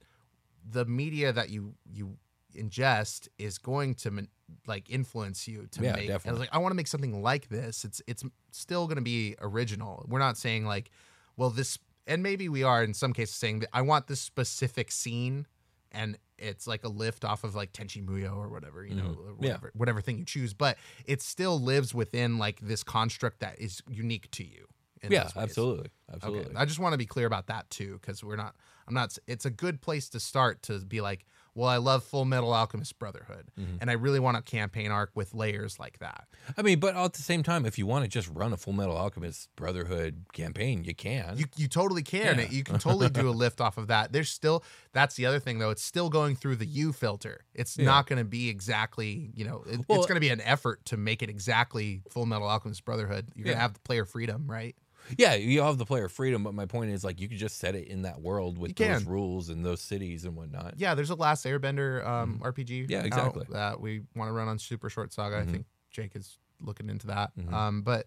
[0.69, 2.17] the media that you you
[2.57, 4.27] ingest is going to
[4.67, 6.03] like influence you to Yeah, make.
[6.05, 6.41] And I was definitely.
[6.41, 7.85] like, I want to make something like this.
[7.85, 10.05] It's it's still going to be original.
[10.09, 10.91] We're not saying like,
[11.37, 14.91] well, this, and maybe we are in some cases saying that I want this specific
[14.91, 15.47] scene,
[15.93, 19.19] and it's like a lift off of like Tenchi Muyo or whatever, you know, Mhm.
[19.19, 19.53] or Yeah.
[19.53, 20.55] whatever whatever thing you choose.
[20.55, 24.67] But it still lives within like this construct that is unique to you.
[25.09, 25.33] Yeah, ways.
[25.37, 26.57] absolutely, Okay, absolutely.
[26.57, 28.57] I just want to be clear about that too, because we're not.
[28.89, 29.17] I'm not.
[29.27, 32.99] It's a good place to start to be like, well, I love Full Metal Alchemist
[32.99, 33.77] Brotherhood, Mm-hmm.
[33.81, 36.27] and I really want a campaign arc with layers like that.
[36.57, 38.75] I mean, but at the same time, if you want to just run a Full
[38.75, 41.39] Metal Alchemist Brotherhood campaign, you can.
[41.39, 42.39] You you totally can.
[42.39, 42.47] Yeah.
[42.51, 44.13] You can totally do a lift off of that.
[44.13, 45.71] There's still that's the other thing though.
[45.71, 47.45] It's still going through the U filter.
[47.55, 47.87] It's Yeah.
[47.87, 49.65] not going to be exactly you know.
[49.67, 52.85] It, Well- it's going to be an effort to make it exactly Full Metal Alchemist
[52.85, 53.29] Brotherhood.
[53.35, 54.77] You're going to have the player freedom, right?
[55.19, 57.75] Yeah, you have the player freedom, but my point is like you could just set
[57.75, 59.13] it in that world with You those can.
[59.13, 60.75] rules and those cities and whatnot.
[60.77, 62.67] Yeah, there's a Last Airbender um, RPG.
[62.85, 62.91] Mm-hmm.
[62.93, 63.47] Yeah, out exactly.
[63.51, 65.39] that we want to run on Super Short Saga.
[65.39, 67.31] I think Jake is looking into that.
[67.39, 67.53] Mhm.
[67.53, 68.07] Um, but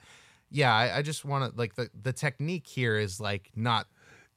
[0.52, 3.88] yeah, I, I just want to like the the technique here is like not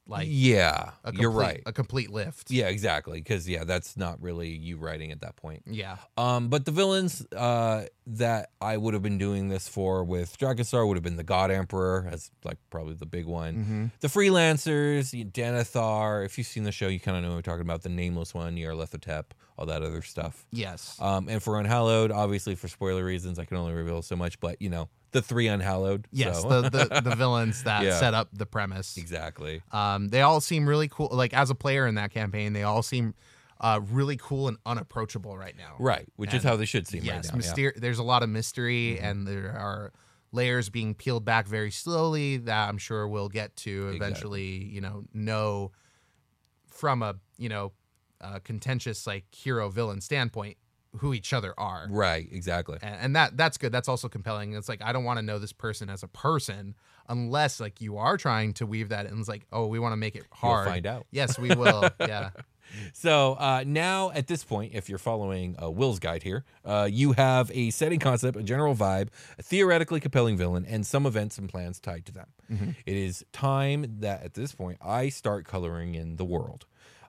[0.05, 1.63] like yeah, complete, you're right.
[1.65, 2.51] a complete lift.
[2.51, 3.19] Yeah, exactly.
[3.19, 5.63] Because yeah, that's not really you writing at that point.
[5.65, 5.97] Yeah.
[6.17, 10.85] Um, but the villains uh, that I would have been doing this for with Drakenstar
[10.85, 13.91] would have been the God Emperor, as like probably the big one.
[13.95, 14.01] Mhm.
[14.01, 16.25] The freelancers, Denethar.
[16.25, 17.83] If you've seen the show, you kind of know what we're talking about.
[17.83, 19.25] The nameless one, Nyarlathotep,
[19.57, 20.45] all that other stuff.
[20.51, 20.97] Yes.
[20.99, 24.39] Um, and for Unhallowed, obviously for spoiler reasons, I can only reveal so much.
[24.39, 26.07] But you know, the three Unhallowed.
[26.11, 26.41] yes.
[26.41, 27.99] so- The, the the villains that Yeah.
[27.99, 28.97] set up the premise.
[28.97, 29.61] exactly.
[29.71, 31.09] Um, they all seem really cool.
[31.11, 33.13] Like as a player in that campaign, they all seem
[33.61, 35.75] uh, really cool and unapproachable right now.
[35.79, 37.53] Right, which is how they should seem yes, right now.
[37.55, 37.69] yeah.
[37.77, 39.05] there's a lot of mystery, Mm-hmm.
[39.05, 39.93] and there are
[40.33, 44.65] layers being peeled back very slowly that I'm sure we'll get to eventually.
[44.65, 45.71] You know, know
[46.67, 47.71] from a you know
[48.23, 50.57] uh, contentious like hero villain standpoint
[50.97, 51.87] who each other are.
[51.89, 52.77] Right, exactly.
[52.81, 53.71] And, and that that's good.
[53.71, 54.53] That's also compelling.
[54.53, 56.75] It's like I don't want to know this person as a person
[57.09, 59.97] unless like you are trying to weave that and It's like oh, we want to
[59.97, 60.67] make it You'll hard.
[60.67, 61.05] find out.
[61.11, 61.89] Yes, we will.
[61.99, 62.29] yeah.
[62.93, 67.11] So uh, now, at this point, if you're following uh, Will's guide here, uh, you
[67.13, 71.49] have a setting concept, a general vibe, a theoretically compelling villain, and some events and
[71.49, 72.27] plans tied to them.
[72.85, 76.65] It is time that at this point I start coloring in the world.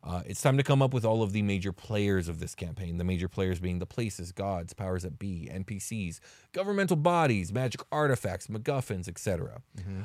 [0.06, 2.98] Uh, it's time to come up with all of the major players of this campaign.
[2.98, 6.20] The major players being the places, gods, powers that be, NPCs,
[6.52, 9.62] governmental bodies, magic artifacts, MacGuffins, etc.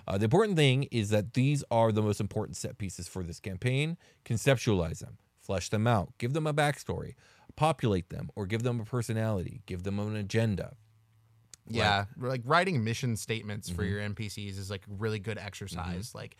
[0.08, 3.42] Uh, the important thing is that these are the most important set pieces for this
[3.42, 3.98] campaign.
[4.24, 7.16] Conceptualize them, flesh them out, give them a backstory,
[7.58, 10.78] populate them, or give them a personality, give them an agenda.
[11.68, 13.90] Yeah, like writing mission statements for Mhm.
[13.90, 16.08] your NPCs is like really good exercise.
[16.08, 16.18] Mm-hmm.
[16.18, 16.36] Like,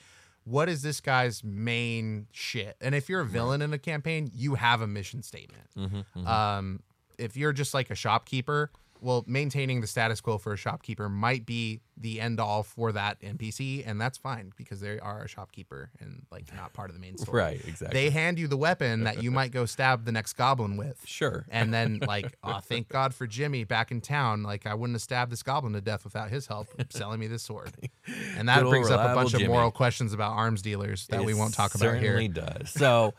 [0.50, 2.76] what is this guy's main shit?
[2.82, 5.68] And if you're a villain in a campaign, you have a mission statement.
[5.78, 6.82] Mm-hmm, Um,
[7.18, 11.46] if you're just like a shopkeeper, well, maintaining the status quo for a shopkeeper might
[11.46, 15.90] be the end all for that NPC, and that's fine because they are a shopkeeper
[16.00, 17.42] and like not part of the main story.
[17.42, 18.00] Right, exactly.
[18.00, 21.02] They hand you the weapon that you might go stab the next goblin with.
[21.06, 21.46] Sure.
[21.50, 24.44] And then like, oh, thank God for Jimmy back in town.
[24.44, 27.44] Like I wouldn't have stabbed this goblin to death without his help selling me this
[27.44, 27.72] sword.
[28.38, 31.34] And that Good brings up a bunch of moral questions about arms dealers that we
[31.34, 32.14] won't talk about here.
[32.14, 32.70] certainly does.
[32.72, 33.14] So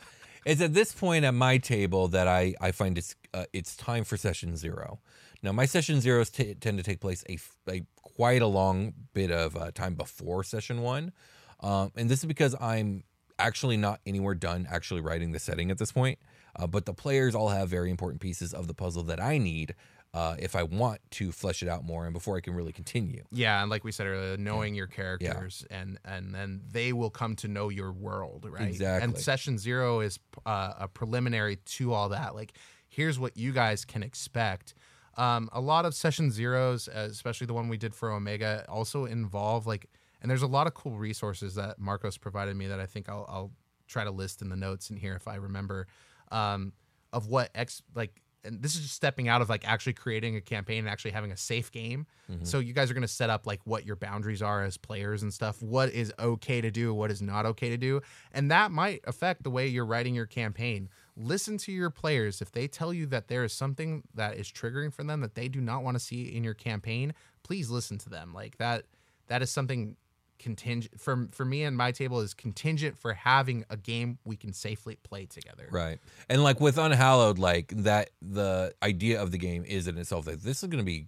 [0.44, 4.04] it's at this point at my table that I, I find it's uh, it's time
[4.04, 4.98] for session zero.
[5.42, 8.94] Now my session zeros t- tend to take place a, f- a quite a long
[9.14, 11.12] bit of uh, time before session one,
[11.61, 13.05] um, and this is because I'm
[13.38, 16.18] actually not anywhere done actually writing the setting at this point.
[16.57, 19.74] Uh, but the players all have very important pieces of the puzzle that I need
[20.12, 23.24] uh, if I want to flesh it out more and before I can really continue.
[23.31, 27.37] Yeah, and like we said earlier, knowing your characters and and then they will come
[27.37, 28.68] to know your world, right?
[28.68, 29.05] Exactly.
[29.05, 32.35] And session zero is uh, a preliminary to all that.
[32.35, 32.55] Like,
[32.88, 34.74] here's what you guys can expect.
[35.20, 39.66] Um, a lot of session zeros, especially the one we did for Omega, also involve
[39.66, 39.85] like,
[40.22, 43.26] and there's a lot of cool resources that Marcos provided me that I think I'll,
[43.28, 43.50] I'll
[43.87, 45.87] try to list in the notes in here if I remember,
[46.33, 46.72] um,
[47.12, 48.22] of what X like.
[48.42, 51.30] And this is just stepping out of like actually creating a campaign and actually having
[51.30, 52.06] a safe game.
[52.42, 55.22] So you guys are going to set up like what your boundaries are as players
[55.22, 55.61] and stuff.
[55.61, 58.00] What is okay to do, what is not okay to do,
[58.33, 60.88] and that might affect the way you're writing your campaign.
[61.16, 64.92] Listen to your players if they tell you that there is something that is triggering
[64.92, 67.14] for them that they do not want to see in your campaign.
[67.42, 68.33] Please listen to them.
[68.35, 68.85] Like that.
[69.29, 69.96] That is something
[70.40, 74.53] contingent for for me and my table is contingent for having a game we can
[74.53, 75.68] safely play together.
[75.70, 76.01] Right.
[76.29, 80.42] And like with Unhallowed, like that, the idea of the game is in itself that
[80.42, 81.07] this is going to be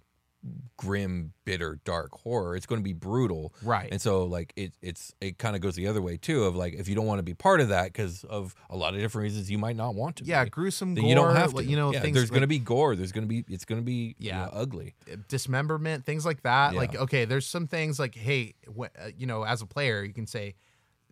[0.77, 2.55] grim, bitter, dark horror.
[2.55, 3.53] It's going to be brutal.
[3.63, 3.87] Right.
[3.91, 6.73] And so like it, it's, it kind of goes the other way too of like,
[6.73, 9.23] if you don't want to be part of that because of a lot of different
[9.23, 10.25] reasons, you might not want to.
[10.25, 11.05] Yeah, be, gruesome gore.
[11.07, 11.63] you don't have to.
[11.63, 12.95] You know, Yeah, there's going to be gore.
[12.95, 14.41] There's going to be, it's going to be, Yeah.
[14.43, 14.95] yeah, ugly.
[15.29, 16.73] dismemberment, things like that.
[16.73, 16.79] Yeah.
[16.79, 20.13] Like, okay, there's some things like, hey, wh- uh, you know, as a player, you
[20.13, 20.55] can say,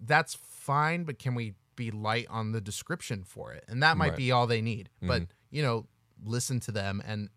[0.04, 3.64] that's fine, but can we be light on the description for it?
[3.70, 4.18] And that might Right.
[4.18, 4.90] be all they need.
[5.02, 5.32] But, Mm-hmm.
[5.56, 5.86] you know,
[6.24, 7.30] listen to them and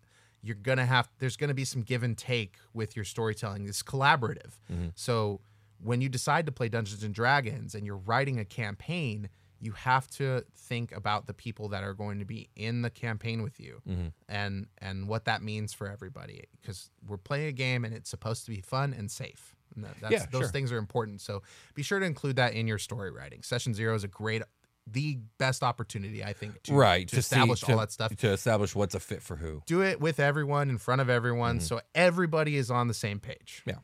[0.45, 3.67] you're going to have, there's going to be some give and take with your storytelling.
[3.67, 4.53] It's collaborative.
[4.71, 4.89] Mm-hmm.
[4.95, 5.41] So
[5.83, 9.29] when you decide to play Dungeons and Dragons and you're writing a campaign,
[9.59, 13.41] you have to think about the people that are going to be in the campaign
[13.41, 14.11] with you Mhm.
[14.29, 18.45] and and what that means for everybody because we're playing a game and it's supposed
[18.45, 19.55] to be fun and safe.
[19.73, 20.49] And that, that's, Yeah, those sure.
[20.51, 21.21] things are important.
[21.21, 21.41] So
[21.73, 23.41] be sure to include that in your story writing.
[23.41, 24.41] Session zero is a great,
[24.87, 28.15] the best opportunity I think to, right to, see- establish to- all that stuff.
[28.15, 29.61] to establish what's a fit for who.
[29.65, 31.65] Do it with everyone in front of everyone, Mm-hmm.
[31.65, 33.63] so everybody is on the same page.
[33.65, 33.75] Yeah.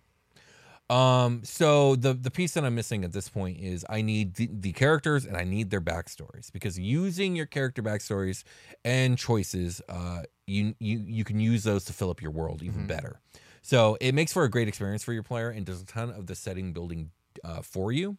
[0.90, 4.50] Um, so the the piece that I'm missing at this point is I need the,
[4.52, 8.44] the characters and I need their backstories because using your character backstories
[8.84, 12.88] and choices, uh, you you you can use those to fill up your world even
[12.88, 13.22] better.
[13.62, 16.28] So it makes for a great experience for your player and does a ton of
[16.28, 17.12] the setting building
[17.44, 18.18] uh, for you.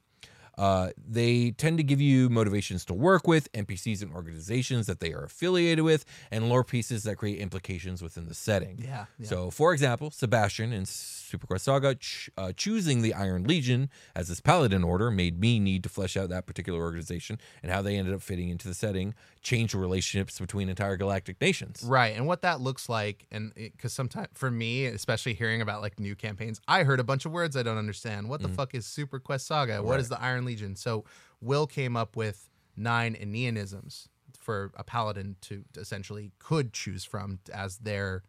[0.59, 5.13] Uh, they tend to give you motivations to work with NPCs and organizations that they
[5.13, 8.79] are affiliated with, and lore pieces that create implications within the setting.
[8.83, 9.27] Yeah, yeah.
[9.27, 10.85] So, for example, Sebastian in
[11.33, 15.59] Super Quest Saga ch- uh, choosing the Iron Legion as his paladin order made me
[15.59, 18.75] need to flesh out that particular organization and how they ended up fitting into the
[18.75, 21.83] setting, change the relationships between entire galactic nations.
[21.83, 22.15] Right.
[22.15, 26.15] And what that looks like, and because sometimes for me, especially hearing about like new
[26.15, 28.29] campaigns, I heard a bunch of words I don't understand.
[28.29, 29.83] What the fuck is Super Quest Saga?
[29.83, 30.77] What is the Iron Legion?
[30.77, 31.05] So
[31.41, 37.79] Will came up with nine Aeneanisms for a paladin to essentially could choose from as
[37.79, 38.23] their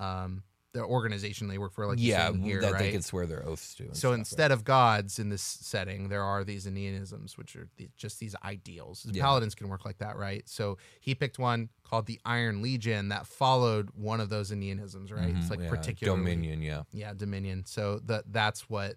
[0.00, 2.78] um their organization they work for like yeah, here, that right?
[2.78, 3.84] they can swear their oaths to.
[3.86, 4.18] so stuff, right?
[4.18, 8.36] instead of gods in this setting, there are these Aeneanisms, which are the, just these
[8.44, 9.04] ideals.
[9.10, 9.22] Yeah.
[9.22, 10.48] Paladins can work like that, right?
[10.48, 15.34] So he picked one called the Iron Legion that followed one of those Aeneanisms, right?
[15.34, 16.82] It's Mhm, like yeah, particular Dominion, yeah.
[16.92, 17.64] yeah, Dominion.
[17.66, 18.94] So that that's what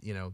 [0.00, 0.32] you know,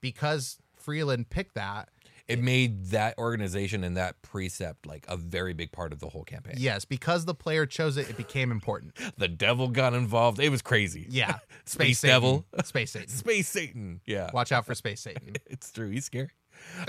[0.00, 1.90] because Freeland picked that.
[2.28, 6.24] It made that organization and that precept like a very big part of the whole
[6.24, 6.54] campaign.
[6.58, 8.92] Yes, because the player chose it, it became important.
[9.18, 10.40] The devil got involved.
[10.40, 11.06] It was crazy.
[11.08, 12.14] Yeah, Space Satan.
[12.14, 12.46] Devil.
[12.64, 13.08] Space Satan.
[13.24, 14.00] Space Satan.
[14.06, 14.30] Yeah.
[14.32, 15.34] Watch out for Space Satan.
[15.46, 15.90] it's true.
[15.90, 16.30] He's scary.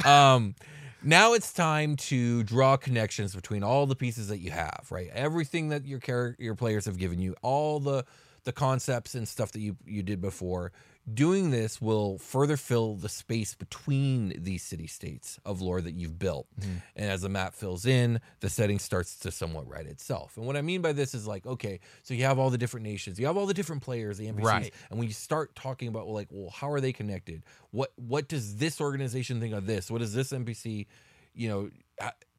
[0.06, 0.56] Um,
[1.04, 5.10] now it's time to draw connections between all the pieces that you have, right?
[5.13, 8.06] Everything that your char- your players have given you, all the
[8.46, 10.72] the concepts and stuff that you you did before.
[11.12, 16.18] Doing this will further fill the space between these city states of lore that you've
[16.18, 16.48] built.
[16.58, 16.78] Mm-hmm.
[16.96, 20.38] And as the map fills in, the setting starts to somewhat write itself.
[20.38, 22.86] And what I mean by this is like, okay, so you have all the different
[22.86, 24.74] nations, you have all the different players, the NPCs, Right.
[24.89, 27.44] and when you start talking about like, well, how are they connected?
[27.72, 29.92] What what does this organization think of this?
[29.92, 30.88] What does this NPC,
[31.34, 31.70] you know,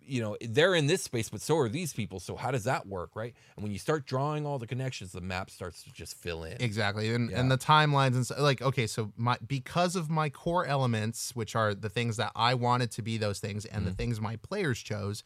[0.06, 2.20] you know, they're in this space, but so are these people.
[2.20, 3.34] So how does that work, right?
[3.56, 6.56] And when you start drawing all the connections, the map starts to just fill in.
[6.60, 7.40] Exactly, and Yeah.
[7.40, 11.56] and the timelines and so, like okay, so my because of my core elements, which
[11.56, 13.96] are the things that I wanted to be those things, and the Mm-hmm.
[13.96, 15.22] things my players chose,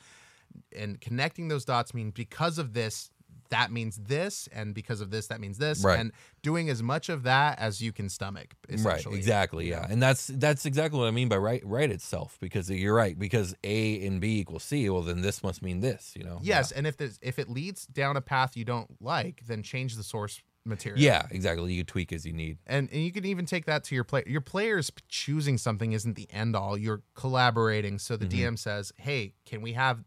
[0.76, 3.10] and connecting those dots mean because of this,
[3.50, 5.98] that means this, and because of this, that means this, Right.
[5.98, 8.54] and doing as much of that as you can stomach.
[8.68, 12.36] Right, exactly, yeah, and that's that's exactly what I mean by right, right itself.
[12.40, 14.88] Because you're right, because A and B equals C.
[14.90, 16.38] Well, then this must mean this, you know?
[16.42, 19.96] Yes, and if this if it leads down a path you don't like, then change
[19.96, 21.00] the source material.
[21.00, 21.72] Yeah, exactly.
[21.72, 22.58] You tweak as you need.
[22.66, 26.14] and and you can even take that to your play your players choosing something isn't
[26.14, 28.54] the end all you're collaborating so the Mm-hmm.
[28.54, 30.04] dm says hey can we have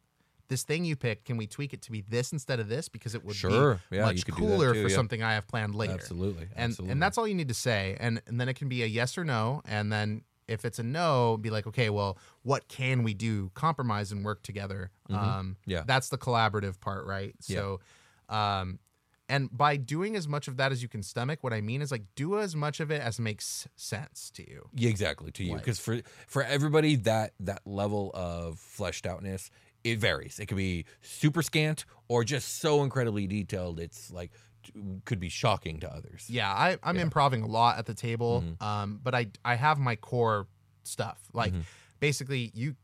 [0.52, 3.16] this thing you picked can we tweak it to be this instead of this because
[3.16, 3.80] it would Sure.
[3.90, 4.96] be Yeah, much you could do that cooler too, for yeah.
[4.96, 6.92] something i have planned later Absolutely, and absolutely.
[6.92, 9.18] and that's all you need to say and and then it can be a yes
[9.18, 13.14] or no and then if it's a no be like okay well what can we
[13.14, 15.52] do compromise and work together um Mm-hmm.
[15.72, 15.84] Yeah.
[15.88, 17.58] that's the collaborative part right Yeah.
[17.58, 17.80] so
[18.30, 18.80] um
[19.30, 21.90] and by doing as much of that as you can stomach what i mean is
[21.92, 25.54] like do as much of it as makes sense to you Yeah, exactly to you
[25.54, 29.50] Like- because for for everybody that that level of fleshed outness
[29.84, 30.39] it varies.
[30.39, 34.32] It could be super scant or just so incredibly detailed it's like
[35.06, 36.26] could be shocking to others.
[36.30, 38.63] Yeah I, i'm improving a lot at the table Mm-hmm.
[38.63, 40.48] um but i i have my core
[40.84, 41.20] stuff.
[41.34, 41.62] Like Mm-hmm.
[42.00, 42.76] basically you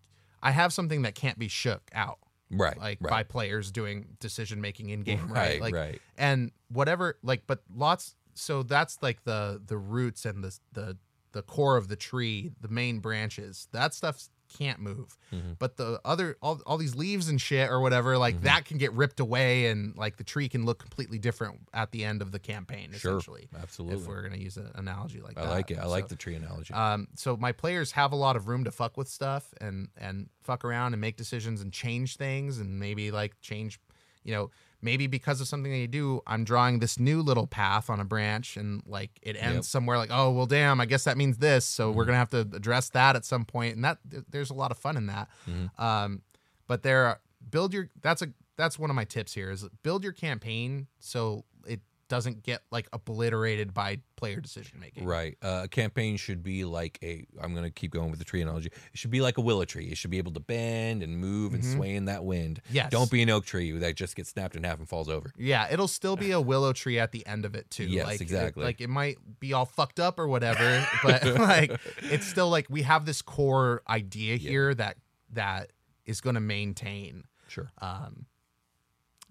[0.41, 2.17] i have something that can't be shook out.
[2.49, 3.09] Right like right.
[3.11, 6.01] by players doing decision making in game Right, right like right.
[6.17, 10.97] and whatever like but lots so that's like the the roots and the the
[11.33, 15.53] the core of the tree the main branches that stuff can't move Mm-hmm.
[15.59, 18.45] but the other all, all these leaves and shit or whatever like Mm-hmm.
[18.45, 22.05] that can get ripped away and like the tree can look completely different at the
[22.05, 23.19] end of the campaign Sure,
[23.61, 23.99] absolutely.
[23.99, 26.15] if we're gonna use an analogy like i that I like it i like the
[26.15, 29.53] tree analogy um, so my players have a lot of room to fuck with stuff
[29.59, 33.79] and and fuck around and make decisions and change things and maybe like change,
[34.23, 34.49] you know,
[34.81, 38.57] maybe because of something they do, I'm drawing this new little path on a branch
[38.57, 39.63] and like it ends Yep.
[39.65, 41.65] somewhere like, oh well, damn, I guess that means this.
[41.65, 41.97] So Mm-hmm.
[41.97, 44.71] we're gonna have to address that at some point, and that th- there's a lot
[44.71, 45.29] of fun in that.
[45.49, 45.81] Mm-hmm.
[45.83, 46.21] Um,
[46.67, 47.89] but there, build your.
[48.01, 52.43] That's a that's one of my tips here is build your campaign so it doesn't
[52.43, 55.05] get like obliterated by player decision making.
[55.05, 55.37] Right.
[55.41, 57.25] Uh, a campaign should be like a.
[57.41, 58.67] I'm going to keep going with the tree analogy.
[58.67, 59.85] It should be like a willow tree.
[59.87, 62.61] It should be able to bend and move and sway in that wind.
[62.65, 62.75] Mm-hmm.
[62.75, 62.91] Yes.
[62.91, 65.31] Don't be an oak tree that just gets snapped in half and falls over.
[65.37, 67.85] Yeah, it'll still be a willow tree at the end of it too.
[67.85, 68.63] Yes, like, it- exactly.
[68.63, 72.81] like it might be all fucked up or whatever, but like it's still like we
[72.83, 74.97] have this core idea here that
[75.33, 75.71] that
[76.05, 77.23] is going to maintain.
[77.47, 77.69] Sure.
[77.81, 78.25] Um,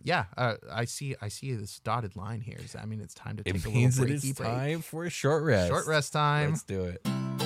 [0.06, 1.16] yeah, uh, I see.
[1.20, 2.58] I see this dotted line here.
[2.72, 4.48] That mean it's time to take It a means little it breaky is break?
[4.48, 5.68] time for a short rest.
[5.68, 6.50] Short rest time.
[6.50, 7.45] Let's do it.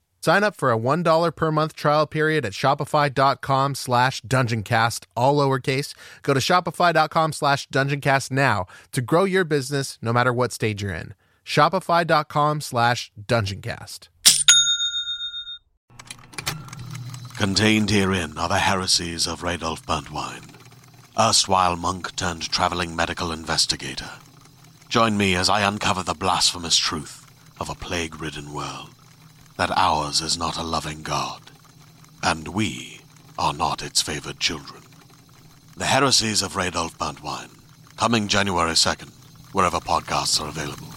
[0.23, 5.95] Sign up for a $1 per month trial period at shopify.com slash dungeoncast, all lowercase.
[6.21, 10.93] Go to shopify.com slash dungeoncast now to grow your business no matter what stage you're
[10.93, 11.15] in.
[11.43, 14.09] Shopify.com slash dungeoncast.
[17.37, 20.53] Contained herein are the heresies of Radolf Burntwine,
[21.19, 24.11] erstwhile monk turned traveling medical investigator.
[24.87, 27.25] Join me as I uncover the blasphemous truth
[27.59, 28.91] of a plague ridden world
[29.61, 31.39] that ours is not a loving God,
[32.23, 32.99] and we
[33.37, 34.81] are not its favored children.
[35.77, 37.51] The heresies of Radolf Burntwine,
[37.95, 39.11] coming January 2nd,
[39.53, 40.87] wherever podcasts are available.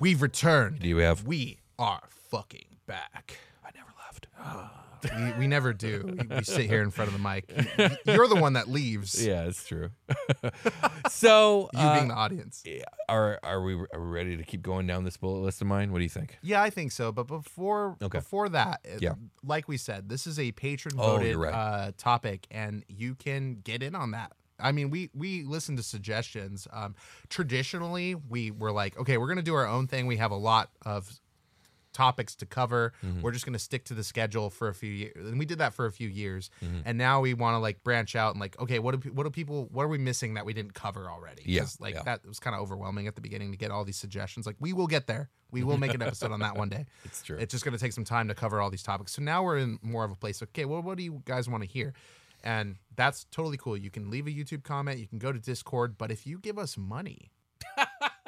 [0.00, 0.78] We've returned.
[0.78, 1.26] Do you have?
[1.26, 3.36] We are fucking back.
[3.62, 4.26] I never left.
[4.40, 4.77] Ah.
[5.02, 6.16] We, we never do.
[6.30, 7.44] We sit here in front of the mic.
[8.06, 9.14] You're the one that leaves.
[9.26, 9.90] Yeah, it's true.
[11.10, 12.62] so, You uh, being the audience.
[12.64, 15.66] yeah, are are we are we ready to keep going down this bullet list of
[15.66, 15.92] mine?
[15.92, 16.38] What do you think?
[16.42, 17.12] Yeah, I think so.
[17.12, 18.18] But before Okay.
[18.18, 19.14] before that, uh, Yeah.
[19.44, 21.54] like we said, this is a patron Oh, voted you're right.
[21.54, 24.32] uh, topic, and you can get in on that.
[24.60, 26.66] I mean, we we listen to suggestions.
[26.72, 26.94] Um,
[27.28, 30.06] traditionally, we were like, okay, we're gonna do our own thing.
[30.06, 31.10] We have a lot of
[31.92, 32.92] topics to cover.
[33.04, 33.22] Mm-hmm.
[33.22, 35.28] We're just going to stick to the schedule for a few years.
[35.28, 36.50] And we did that for a few years.
[36.64, 36.80] Mm-hmm.
[36.84, 39.30] And now we want to like branch out and like, okay, what do what do
[39.30, 41.42] people what are we missing that we didn't cover already?
[41.46, 42.02] Yeah, like yeah.
[42.02, 44.46] that was kind of overwhelming at the beginning to get all these suggestions.
[44.46, 45.30] Like we will get there.
[45.50, 46.86] We will make an episode on that one day.
[47.04, 47.38] It's true.
[47.38, 49.12] It's just going to take some time to cover all these topics.
[49.12, 50.42] So now we're in more of a place.
[50.42, 51.94] Okay, well, what do you guys want to hear?
[52.44, 53.76] And that's totally cool.
[53.76, 54.98] You can leave a YouTube comment.
[54.98, 55.96] You can go to Discord.
[55.96, 57.32] But if you give us money,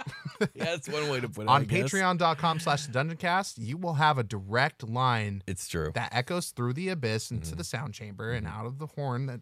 [0.54, 1.48] yeah, that's one way to put it.
[1.48, 5.90] on patreon.com slash dungeoncast you will have a direct line It's true.
[5.94, 7.36] that echoes through the abyss Mm-hmm.
[7.36, 9.40] into the sound chamber and out of the horn that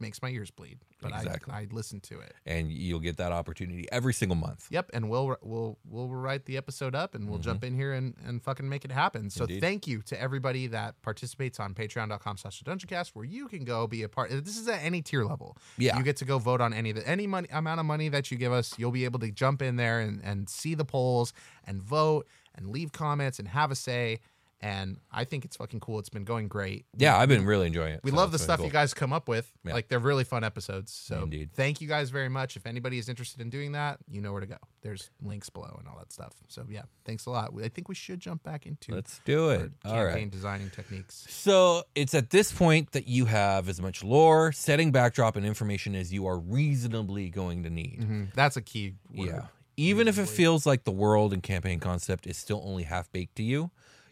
[0.00, 1.52] makes my ears bleed but Exactly.
[1.52, 4.66] I, I listen to it and you'll get that opportunity every single month.
[4.70, 8.14] yep and we'll we'll we'll write the episode up and we'll jump in here and,
[8.26, 9.50] and fucking make it happen so Mm-hmm.
[9.50, 9.60] Indeed.
[9.60, 14.02] thank you to everybody that participates on patreon.com slash dungeoncast where you can go be
[14.02, 15.96] a part this is at any tier level Yeah.
[15.96, 18.30] you get to go vote on any of the any money amount of money that
[18.30, 21.32] you give us you'll be able to jump in there and, and see the polls
[21.66, 24.18] and vote and leave comments and have a say
[24.62, 27.94] and i think it's fucking cool it's been going great Yeah, I've been really enjoying
[27.94, 28.00] it.
[28.04, 28.66] we so love the stuff cool.
[28.66, 29.50] you guys come up with.
[29.64, 29.72] Yeah.
[29.72, 30.92] Like they're really fun episodes.
[30.92, 31.50] So Indeed.
[31.54, 32.56] thank you guys very much.
[32.56, 34.56] If anybody is interested in doing that, you know where to go.
[34.82, 36.32] There's links below and all that stuff.
[36.48, 37.52] So yeah, thanks a lot.
[37.62, 39.70] I think we should jump back into Let's do it.
[39.84, 40.30] All campaign right.
[40.30, 41.26] designing techniques.
[41.30, 45.94] So it's at this point that you have as much lore, setting backdrop, and information
[45.94, 48.00] as you are reasonably going to need.
[48.02, 48.34] Mhm.
[48.34, 49.28] That's a key word.
[49.28, 49.46] Yeah.
[49.76, 53.36] Even if it feels like the world and campaign concept is still only half baked
[53.36, 53.70] to you,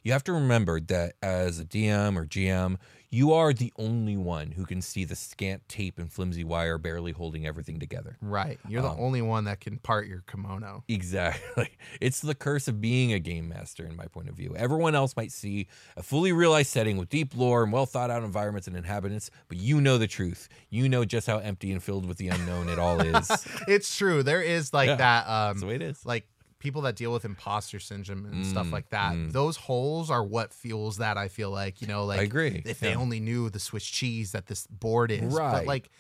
[0.08, 2.76] you have to remember that as a DM or GM,
[3.10, 7.12] you are the only one who can see the scant tape and flimsy wire barely
[7.12, 8.16] holding everything together.
[8.20, 8.58] Right.
[8.68, 10.84] You're the Um, only one that can part your kimono.
[10.88, 11.70] Exactly.
[12.00, 14.54] It's the curse of being a game master, in my point of view.
[14.56, 18.22] Everyone else might see a fully realized setting with deep lore and well thought out
[18.22, 20.48] environments and inhabitants, but you know the truth.
[20.70, 23.30] You know just how empty and filled with the unknown it all is.
[23.68, 24.22] It's true.
[24.22, 24.96] There is like Yeah.
[24.96, 26.04] that um the way it is.
[26.06, 26.26] like
[26.58, 29.14] people that deal with imposter syndrome and stuff Mm, like that.
[29.14, 29.32] mm.
[29.32, 31.16] Those holes are what fuels that.
[31.16, 32.62] I feel like you know, like I agree.
[32.64, 35.52] if they only knew the Swiss cheese that this board is, right?
[35.52, 35.90] but like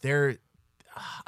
[0.00, 0.36] they're.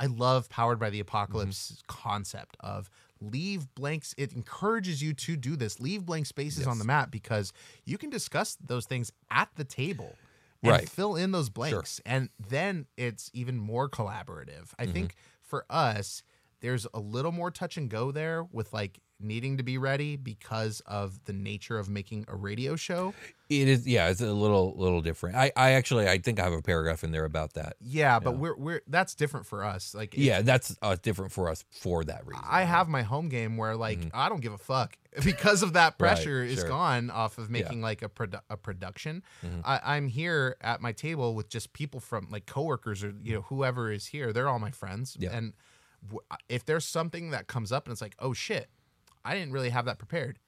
[0.00, 1.84] I love powered by the apocalypse Mm-hmm.
[2.08, 4.14] concept of leave blanks.
[4.18, 5.78] It encourages you to do this.
[5.78, 7.52] Leave blank spaces on the map because
[7.84, 10.16] you can discuss those things at the table.
[10.62, 10.88] And Right.
[10.88, 12.00] fill in those blanks.
[12.04, 14.70] And then it's even more collaborative.
[14.74, 14.82] Mm-hmm.
[14.82, 16.22] I think for us,
[16.60, 20.80] there's a little more touch and go there with like needing to be ready because
[20.86, 23.12] of the nature of making a radio show.
[23.50, 25.36] It is, yeah, it's a little little different.
[25.36, 27.76] I, I actually, I think I have a paragraph in there about that.
[27.80, 28.36] Yeah, but Yeah.
[28.36, 29.94] we're we're that's different for us.
[29.94, 32.44] Like Yeah, that's uh, different for us for that reason.
[32.48, 35.94] I have my home game where like I don't give a fuck because of that
[35.98, 36.04] Mm-hmm.
[36.04, 36.68] Right, pressure is sure.
[36.68, 39.22] gone off of making like a produ- a production.
[39.44, 39.62] Mhm.
[39.64, 43.42] I, I'm here at my table with just people from like coworkers or you know
[43.42, 44.32] whoever is here.
[44.32, 45.36] They're all my friends, Yeah.
[45.36, 45.52] and
[46.48, 48.68] if there's something that comes up and it's like, oh shit,
[49.24, 50.38] I didn't really have that prepared.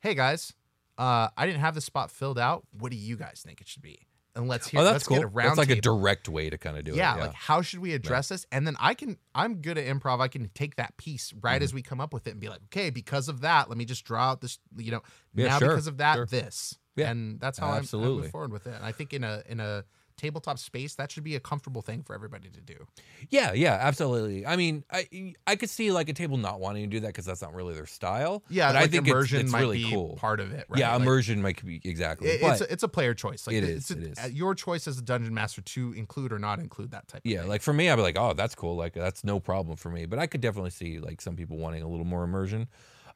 [0.00, 0.52] Hey guys,
[0.98, 2.64] uh, I didn't have the spot filled out.
[2.78, 4.06] What do you guys think it should be?
[4.34, 4.80] And let's hear.
[4.80, 5.18] oh, that's let's cool.
[5.18, 7.18] get a round That's like a direct way to kind of do yeah, it.
[7.18, 8.46] Yeah, like how should we address this?
[8.50, 10.20] And then I can I'm good at improv.
[10.20, 11.64] I can take that piece right Mm-hmm.
[11.64, 13.84] as we come up with it and be like, okay, because of that, let me
[13.84, 15.02] just draw out this, you know,
[15.34, 16.26] Yeah, now sure, because of that, sure.
[16.26, 16.78] this.
[16.96, 18.22] Yeah, and that's how I'm, I absolutely.
[18.22, 18.74] move forward with it.
[18.74, 19.84] And I think in a in a
[20.16, 22.86] tabletop space, that should be a comfortable thing for everybody to do.
[23.30, 24.46] Yeah, yeah, absolutely.
[24.46, 27.24] I mean, I I could see like a table not wanting to do that because
[27.24, 28.44] that's not really their style.
[28.48, 30.16] Yeah, but like I think immersion it's, might really be cool.
[30.16, 30.66] part of it.
[30.68, 30.80] Right?
[30.80, 32.28] Yeah, Like, immersion might be exactly.
[32.28, 33.46] it- it's a, it's a player choice.
[33.46, 34.32] Like It it's is, a- it is.
[34.32, 37.22] your choice as a dungeon master to include or not include that type.
[37.24, 37.48] yeah, thing.
[37.48, 38.76] like for me, I'd be like, oh, that's cool.
[38.76, 40.06] Like that's no problem for me.
[40.06, 42.68] But I could definitely see like some people wanting a little more immersion.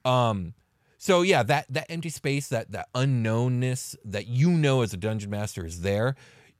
[0.04, 0.54] Um,
[0.98, 5.30] so yeah, that that empty space, that that unknownness that you know as a dungeon
[5.30, 6.14] master is there.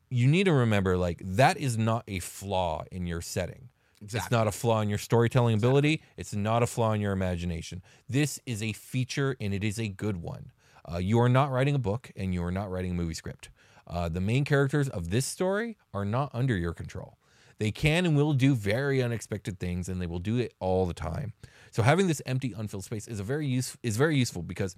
[0.09, 3.69] You need to remember, like that is not a flaw in your setting.
[4.03, 6.03] It's not a flaw in your storytelling ability.
[6.17, 7.83] It's not a flaw in your imagination.
[8.09, 10.53] This is a feature and it is a good one.
[10.91, 13.49] Uh, you are not writing a book and you are not writing a movie script.
[13.87, 17.19] Uh, the main characters of this story are not under your control.
[17.59, 20.95] They can and will do very unexpected things and they will do it all the
[20.95, 21.33] time.
[21.71, 24.77] So having this empty unfilled space is a very use is very useful because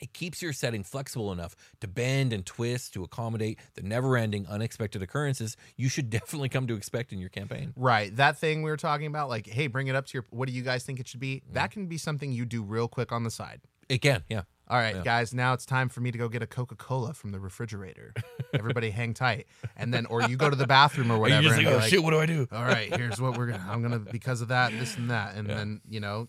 [0.00, 5.02] it keeps your setting flexible enough to bend and twist to accommodate the never-ending unexpected
[5.02, 7.72] occurrences you should definitely come to expect in your campaign.
[7.76, 8.14] Right.
[8.16, 10.54] That thing we were talking about, like, hey, bring it up to your what do
[10.54, 11.36] you guys think it should be?
[11.36, 11.54] Mm-hmm.
[11.54, 13.60] That can be something you do real quick on the side.
[13.88, 14.42] It can, yeah.
[14.70, 15.02] All right, Yeah.
[15.02, 18.12] guys, now it's time for me to go get a Coca Cola from the refrigerator.
[18.54, 19.46] Everybody hang tight.
[19.78, 21.48] And then, or you go to the bathroom or whatever.
[21.54, 22.46] and be like, what do I do?
[22.52, 25.10] All right, here's what we're going to, I'm going to, because of that, this and
[25.10, 25.36] that.
[25.36, 25.54] And Yeah.
[25.54, 26.28] then, you know,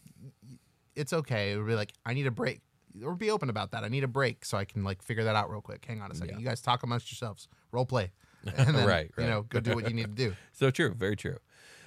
[0.96, 1.52] it's okay.
[1.52, 2.62] It would be like, I need a break.
[3.04, 3.84] Or be open about that.
[3.84, 5.86] I need a break so I can like figure that out real quick.
[5.86, 6.36] Hang on a second.
[6.36, 6.40] Yeah.
[6.40, 7.48] You guys talk amongst yourselves.
[7.72, 8.12] Role play.
[8.58, 10.34] And then, Right, you know, go do what you need to do.
[10.54, 11.40] So true, very true.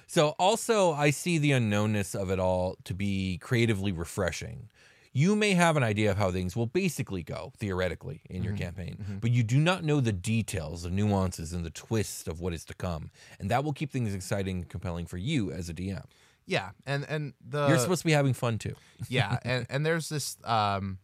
[0.05, 4.69] So also I see the unknownness of it all to be creatively refreshing.
[5.15, 8.63] You may have an idea of how things will basically go theoretically in your mm-hmm,
[8.63, 9.17] campaign, mm-hmm.
[9.17, 12.65] but you do not know the details, the nuances, and the twists of what is
[12.65, 16.03] to come, and that will keep things exciting and compelling for you as a DM.
[16.45, 16.71] Yeah.
[16.85, 18.75] And, and the, You're supposed to be having fun too.
[19.09, 20.97] yeah and and there's this um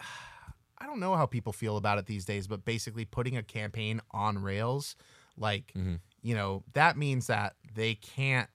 [0.78, 4.00] i don't know how people feel about it these days but basically putting a campaign
[4.12, 4.96] on rails
[5.36, 5.98] like Mhm.
[6.22, 8.48] you know that means that they can't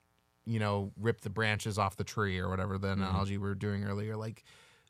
[0.46, 3.02] you know rip the branches off the tree or whatever the Mm-hmm.
[3.02, 4.44] analogy we were doing earlier like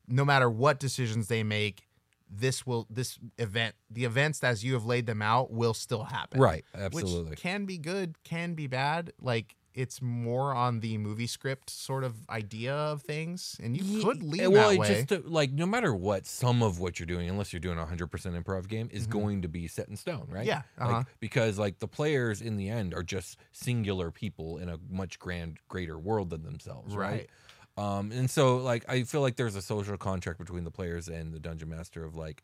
[0.07, 1.89] no matter what decisions they make
[2.33, 6.41] this will this event the events as you have laid them out will still happen
[6.41, 7.31] Right, absolutely.
[7.31, 12.03] which can be good can be bad like it's more on the movie script sort
[12.05, 15.53] of idea of things and you could lean well, that it way just uh, like
[15.53, 18.69] no matter what, some of what you're doing, unless you're doing a hundred percent improv
[18.69, 19.11] game, is Mhm.
[19.11, 20.47] going to be set in stone, right?
[20.47, 21.05] Yeah, uh-huh.
[21.21, 25.59] because like the players in the end are just singular people in a much grand,
[25.69, 27.29] greater world than themselves, right?
[27.77, 31.33] Um, and so like I feel like there's a social contract between the players and
[31.33, 32.43] the dungeon master of like,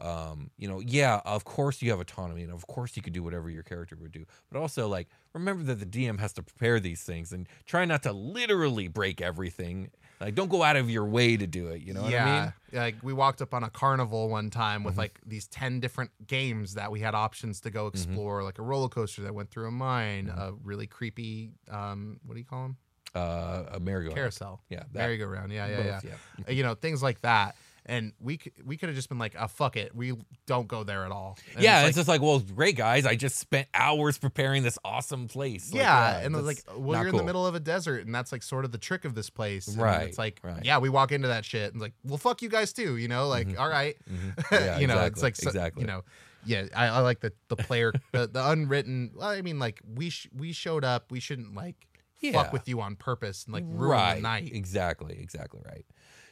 [0.00, 3.22] um, you know, yeah, of course you have autonomy and of course you could do
[3.22, 6.80] whatever your character would do, but also like remember that the DM has to prepare
[6.80, 9.90] these things and try not to literally break everything.
[10.20, 11.82] Like don't go out of your way to do it.
[11.82, 12.42] You know what yeah I mean?
[12.48, 12.76] Mm-hmm.
[12.76, 16.74] like we walked up on a carnival one time with like these 10 different games
[16.74, 19.70] that we had options to go explore like a roller coaster that went through a
[19.70, 20.38] mine Mm-hmm.
[20.40, 22.76] a really creepy um what do you call them
[23.14, 24.16] Uh, a merry-go-round.
[24.16, 26.10] carousel Yeah, that- merry-go-round yeah yeah both, yeah
[26.46, 26.50] yeah.
[26.52, 27.54] You know things like that
[27.86, 30.14] and we we could have just been like, oh fuck it, we
[30.46, 31.38] don't go there at all.
[31.54, 34.78] And yeah, it's it's, just like, well, great guys, I just spent hours preparing this
[34.84, 35.72] awesome place.
[35.72, 38.14] Like, yeah, and it was like, well, you're in the middle of a desert, and
[38.14, 39.68] that's like sort of the trick of this place.
[39.68, 40.64] And Right, It's like, right.
[40.64, 42.96] yeah, we walk into that shit, and it's like, well, fuck you guys too.
[42.96, 44.50] You know, like, all right, Mhm.
[44.52, 45.82] Yeah, you know, it's like, so- exactly.
[45.82, 46.02] you know,
[46.46, 49.12] yeah, I, I like the the player, the, the unwritten.
[49.14, 51.76] Well, I mean, like we sh- we showed up, we shouldn't like
[52.20, 52.32] Yeah.
[52.32, 54.50] fuck with you on purpose and like ruin right, the night.
[54.52, 55.86] exactly, exactly right.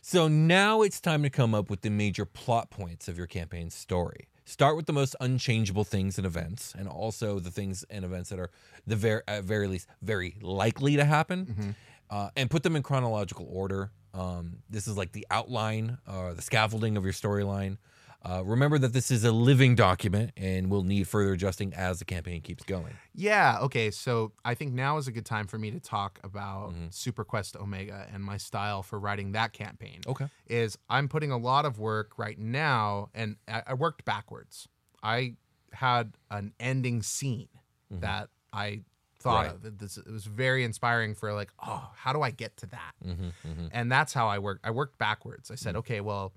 [0.05, 3.73] So now it's time to come up with the major plot points of your campaign's
[3.75, 4.27] story.
[4.45, 8.41] Start with the most unchangeable things and events, and also the things and events that
[8.41, 8.51] are
[8.85, 11.71] the very, at very least, very likely to happen, Mm-hmm.
[12.11, 13.93] uh, and put them in chronological order.
[14.13, 17.79] Um, this is like the outline, uh, the scaffolding of your storyline.
[18.25, 22.05] Uh, remember that this is a living document and will need further adjusting as the
[22.05, 22.95] campaign keeps going.
[23.15, 23.59] Yeah.
[23.63, 23.91] Okay.
[23.91, 26.87] So I think now is a good time for me to talk about Mm-hmm.
[26.91, 30.01] Super Quest Omega and my style for writing that campaign.
[30.07, 30.27] Okay.
[30.47, 34.69] Is I'm putting a lot of work right now, and I, I worked backwards.
[35.03, 35.35] I
[35.73, 37.49] had an ending scene
[37.91, 38.83] that I
[39.19, 39.47] thought Mm-hmm.
[39.47, 39.55] Right.
[39.55, 39.65] of.
[39.65, 42.93] It, this, it was very inspiring for like, oh, how do I get to that?
[43.07, 43.67] Mm-hmm, mm-hmm.
[43.73, 44.67] and that's how I worked.
[44.67, 45.51] I worked backwards.
[45.51, 46.33] I said, okay, well,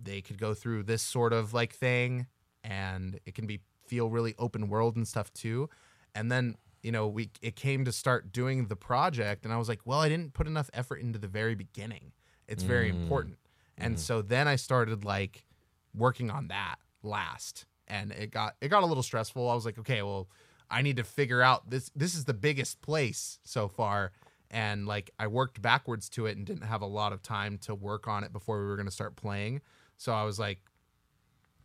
[0.00, 2.26] they could go through this sort of like thing,
[2.64, 5.68] and it can be feel really open world and stuff too.
[6.14, 9.68] And then you know we it came to start doing the project, and I was
[9.68, 12.12] like, well, I didn't put enough effort into the very beginning.
[12.48, 13.02] It's very mm.
[13.02, 13.36] important.
[13.78, 13.98] And mm.
[13.98, 15.46] so then I started like
[15.94, 19.48] working on that last, and it got it got a little stressful.
[19.48, 20.28] I was like, okay, well,
[20.70, 21.90] I need to figure out this.
[21.94, 24.12] This is the biggest place so far
[24.50, 27.74] and like I worked backwards to it and didn't have a lot of time to
[27.74, 29.60] work on it before we were going to start playing.
[29.96, 30.60] So I was like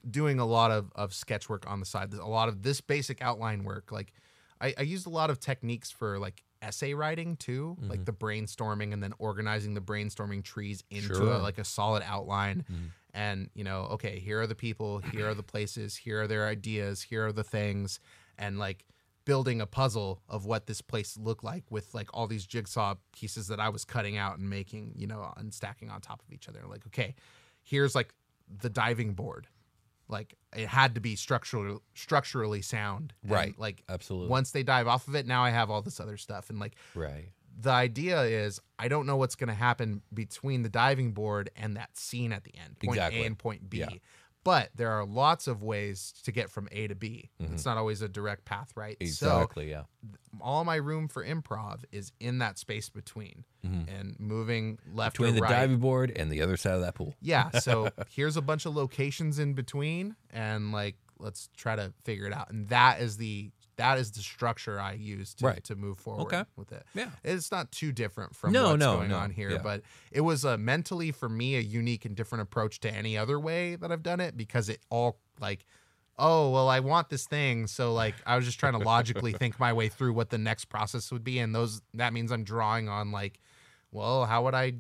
[0.10, 3.22] doing a lot of, of sketch work on the side, a lot of this basic
[3.22, 3.92] outline work.
[3.92, 4.14] Like
[4.62, 8.04] I, I used a lot of techniques for like essay writing too, like mm-hmm.
[8.06, 11.34] the brainstorming and then organizing the brainstorming trees into Sure.
[11.34, 12.66] a, like a solid outline.
[12.72, 12.86] Mm-hmm.
[13.14, 16.48] And you know, okay, here are the people, here are the places, here are their
[16.48, 18.00] ideas, here are the things,
[18.38, 18.84] and like
[19.26, 23.48] building a puzzle of what this place looked like with like all these jigsaw pieces
[23.48, 26.48] that I was cutting out and making, you know, and stacking on top of each
[26.48, 26.62] other.
[26.68, 27.16] Like, okay,
[27.64, 28.14] here's like
[28.48, 29.48] the diving board.
[30.08, 33.14] Like it had to be structural structurally sound.
[33.24, 33.60] And, Right.
[33.60, 34.30] Like Absolutely.
[34.30, 36.52] once they dive off of it, now I have all this other stuff.
[36.52, 37.32] And like Right.
[37.60, 41.98] the idea is I don't know what's gonna happen between the diving board and that
[41.98, 42.78] scene at the end.
[42.80, 43.24] Point Exactly.
[43.24, 43.80] A and point B.
[43.80, 43.90] Yeah.
[44.46, 47.32] But there are lots of ways to get from A to B.
[47.40, 48.96] It's not always a direct path, right?
[49.02, 49.36] So Mm-hmm.
[49.36, 49.70] Exactly.
[49.72, 49.84] yeah.
[50.40, 55.24] all my room for improv is in that space between and moving left Mm-hmm.
[55.24, 55.50] Between the right.
[55.50, 57.16] diving board and the other side of that pool.
[57.22, 62.28] yeah, so here's a bunch of locations in between and like let's try to figure
[62.28, 62.52] it out.
[62.52, 65.64] And that is the that is the structure I use to, Right.
[65.66, 66.46] to move forward Okay.
[66.56, 66.86] with it.
[66.94, 67.10] Yeah.
[67.24, 69.18] It's not too different from No, what's no, going no.
[69.18, 69.58] on here, Yeah.
[69.62, 73.40] but it was a mentally for me a unique and different approach to any other
[73.40, 75.66] way that I've done it because it all like
[76.18, 79.60] oh well i want this thing so like i was just trying to logically think
[79.60, 82.88] my way through what the next process would be and those that means i'm drawing
[82.88, 83.42] on like
[83.92, 84.72] well how would i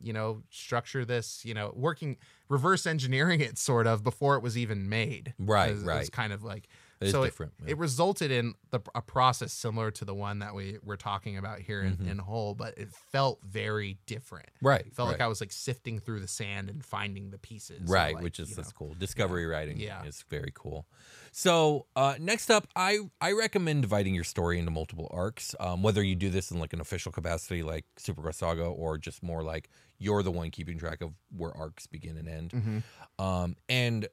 [0.00, 2.16] you know structure this you know working
[2.48, 6.12] reverse engineering it sort of before it was even made Right, right.
[6.12, 6.68] kind of like
[7.00, 7.70] It so different, it, yeah.
[7.72, 11.58] it resulted in the a process similar to the one that we we're talking about
[11.60, 12.08] here in, Mm-hmm.
[12.08, 14.86] in whole but it felt very different Right.
[14.86, 18.14] it felt like i was like sifting through the sand and finding the pieces right,
[18.14, 18.74] like, which is that's know.
[18.78, 18.94] cool.
[18.98, 20.04] Discovery writing Yeah.
[20.04, 20.86] is very cool.
[21.32, 25.54] So uh, next up, I I recommend dividing your story into multiple arcs.
[25.58, 28.98] Um, whether you do this in like an official capacity, like Super Quest Saga, or
[28.98, 29.68] just more like
[29.98, 33.24] you're the one keeping track of where arcs begin and end, Mm-hmm.
[33.24, 34.06] um, and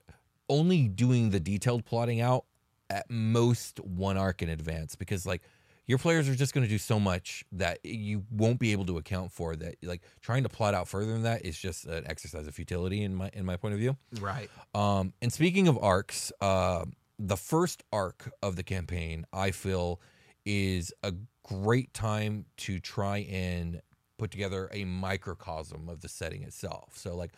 [0.50, 2.46] only doing the detailed plotting out
[2.92, 5.42] at most one arc in advance because like
[5.88, 8.98] your players are just going to do so much that you won't be able to
[8.98, 12.46] account for that like trying to plot out further than that is just an exercise
[12.48, 16.32] of futility in my in my point of view right um, and speaking of arcs,
[16.42, 16.86] uh,
[17.20, 20.00] the first arc of the campaign, I feel,
[20.46, 21.14] is a
[21.44, 23.82] great time to try and
[24.18, 26.94] put together a microcosm of the setting itself.
[26.96, 27.32] So, like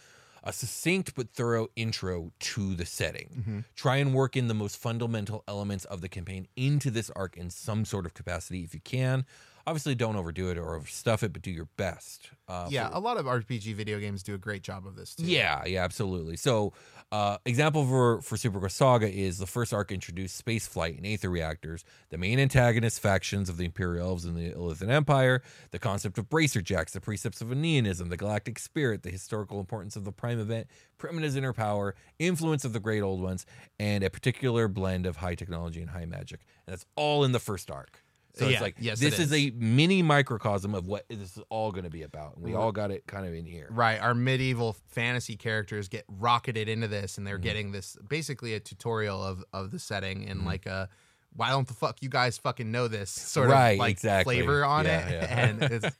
[0.44, 3.30] a succinct but thorough intro to the setting.
[3.40, 3.60] Mm-hmm.
[3.76, 7.50] Try and work in the most fundamental elements of the campaign into this arc in
[7.50, 9.26] some sort of capacity if you can.
[9.66, 12.32] Obviously, don't overdo it or overstuff it, but do your best.
[12.48, 15.24] Uh, yeah a lot of rpg video games do a great job of this too
[15.24, 16.38] yeah, yeah, absolutely.
[16.38, 16.74] So,
[17.12, 21.06] uh, example for for Super Quest Saga is the first arc introduced space flight and
[21.06, 25.42] aether reactors, the main antagonist factions of the Imperial Elves and the Elithan Empire,
[25.72, 29.96] the concept of bracer jacks, the precepts of Aeneanism, the galactic spirit, the historical importance
[29.96, 33.46] of the prime event, Primitive's inner power, influence of the great old ones,
[33.80, 36.42] and a particular blend of high technology and high magic.
[36.66, 38.03] And that's all in the first arc.
[38.36, 39.32] So it's like yes, this it is.
[39.32, 39.34] is.
[39.34, 42.36] a mini microcosm of what this is all going to be about.
[42.36, 43.68] And we all got it kind of in here.
[43.70, 44.00] Right.
[44.00, 47.44] Our medieval fantasy characters get rocketed into this and they're Mm-hmm.
[47.44, 50.46] getting this basically a tutorial of, of the setting and Mhm.
[50.46, 50.90] like a
[51.36, 54.36] why don't the fuck you guys fucking know this sort Right, of like exactly.
[54.38, 55.12] flavor on Yeah, it.
[55.14, 55.40] yeah.
[55.50, 55.96] and it's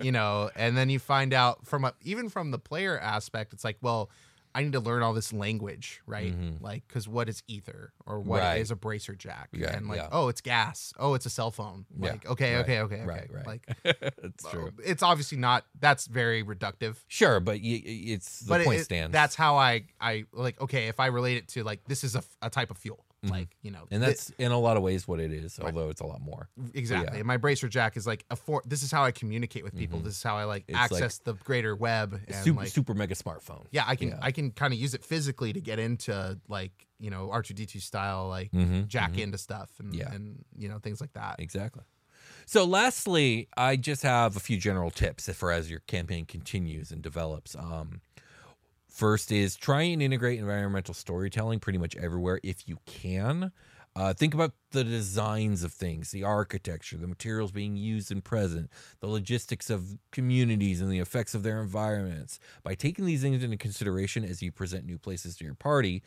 [0.00, 3.64] you know, and then you find out from a, even from the player aspect, it's
[3.64, 4.10] like, well,
[4.58, 6.32] I need to learn all this language, right?
[6.36, 6.60] Mhm.
[6.60, 8.70] Like, because what is ether or what is Right.
[8.72, 9.50] a bracer jack?
[9.52, 10.08] Yeah, and like, yeah.
[10.10, 10.92] oh, it's gas.
[10.98, 11.86] Oh, it's a cell phone.
[11.96, 13.04] Yeah, Like, okay, right, okay, okay, okay.
[13.04, 13.46] right, right.
[13.46, 14.72] Like, That's uh, true.
[14.84, 15.64] it's obviously not.
[15.78, 19.12] That's very reductive Sure, but y- it's the but point it- stands.
[19.12, 20.60] That's how I I like.
[20.60, 23.30] Okay, if I relate it to like this is a type of fuel, Mhm.
[23.30, 26.00] like you know, and that's in a lot of ways what it is, although it's
[26.00, 26.48] a lot more.
[26.72, 27.14] exactly.
[27.14, 27.18] yeah.
[27.18, 28.62] And my bracer jack is like a for.
[28.64, 29.98] This is how I communicate with people.
[29.98, 30.04] Mhm.
[30.04, 32.94] This is how I like It's like access the greater web and super like super
[32.94, 33.66] mega smartphone.
[33.72, 34.18] yeah, I can yeah.
[34.22, 37.54] I can kind of use it physically to get into like you know R two
[37.54, 39.18] D two style like Mhm, jack mhm.
[39.20, 40.12] into stuff and Yeah.
[40.12, 41.40] and you know things like that.
[41.40, 41.82] Exactly.
[42.46, 47.02] So, lastly, I just have a few general tips for as your campaign continues and
[47.02, 47.54] develops.
[47.54, 48.00] Um,
[48.98, 53.52] first is try and integrate environmental storytelling pretty much everywhere if you can.
[53.94, 58.68] Uh, think about the designs of things, the architecture, the materials being used and present,
[59.00, 62.40] the logistics of communities, and the effects of their environments.
[62.64, 66.02] By taking these things into consideration as you present new places to your party,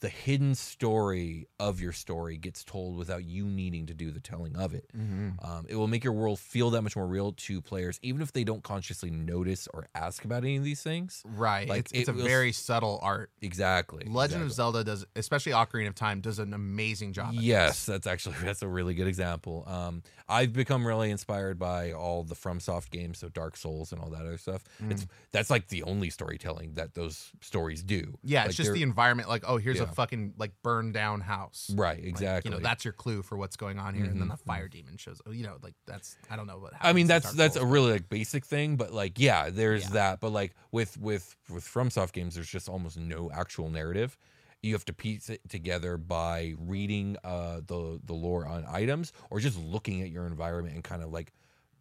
[0.00, 4.56] the hidden story of your story gets told without you needing to do the telling
[4.56, 4.90] of it.
[4.94, 8.32] Um, it will make your world feel that much more real to players, even if
[8.32, 11.22] they don't consciously notice or ask about any of these things.
[11.24, 11.68] Right.
[11.68, 13.30] Like, it's it's it a very subtle art.
[13.40, 14.04] Exactly.
[14.06, 14.52] Legend of.
[14.52, 17.32] Zelda does, especially Ocarina of Time, does an amazing job.
[17.34, 19.64] Yes, that's actually that's a really good example.
[19.66, 24.10] Um, I've become really inspired by all the FromSoft games, so Dark Souls and all
[24.10, 24.64] that other stuff.
[24.88, 28.18] It's that's like the only storytelling that those stories do.
[28.22, 29.28] Yeah, Like, it's just the environment.
[29.28, 29.92] Like, oh, here's a Yeah.
[29.92, 31.70] fucking like burned down house.
[31.74, 31.98] right.
[31.98, 32.50] Like, Exactly.
[32.50, 34.96] you know, that's your clue for what's going on here, and then the fire demon
[34.96, 35.20] shows.
[35.30, 36.72] You know, like that's I don't know what.
[36.80, 39.90] I mean that's that's a really like basic thing, but like yeah, there's Yeah.
[39.90, 40.20] that.
[40.20, 44.16] But like with with with FromSoft games, there's just almost no actual narrative.
[44.62, 49.38] You have to piece it together by reading uh the the lore on items or
[49.40, 51.32] just looking at your environment and kind of like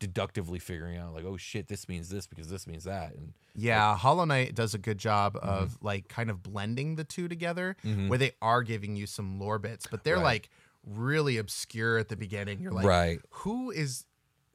[0.07, 3.95] deductively figuring out like oh shit this means this because this means that and Yeah,
[3.95, 8.09] Hollow Knight does a good job of like kind of blending the two together, Mhm.
[8.09, 10.23] where they are giving you some lore bits, but they're Right.
[10.23, 10.49] like
[10.85, 12.59] really obscure at the beginning.
[12.59, 14.05] You're like, right who is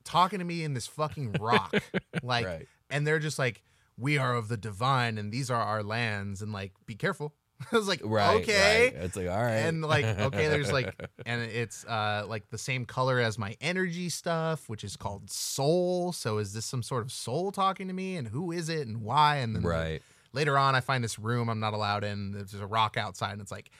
[0.04, 1.72] talking to me in this fucking rock?
[2.22, 2.68] like, Right.
[2.90, 3.62] and they're just like,
[3.96, 7.34] we are of the divine, and these are our lands, and like, be careful.
[7.72, 8.92] I was like, right okay.
[8.94, 9.02] right.
[9.04, 10.94] it's like all right and like okay there's like
[11.26, 16.12] and it's uh like the same color as my energy stuff which is called soul
[16.12, 19.02] so is this some sort of soul talking to me and who is it and
[19.02, 20.02] why and then right
[20.32, 23.40] later on i find this room i'm not allowed in there's a rock outside and
[23.40, 23.70] it's like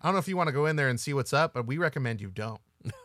[0.00, 1.66] i don't know if you want to go in there and see what's up but
[1.66, 2.60] we recommend you don't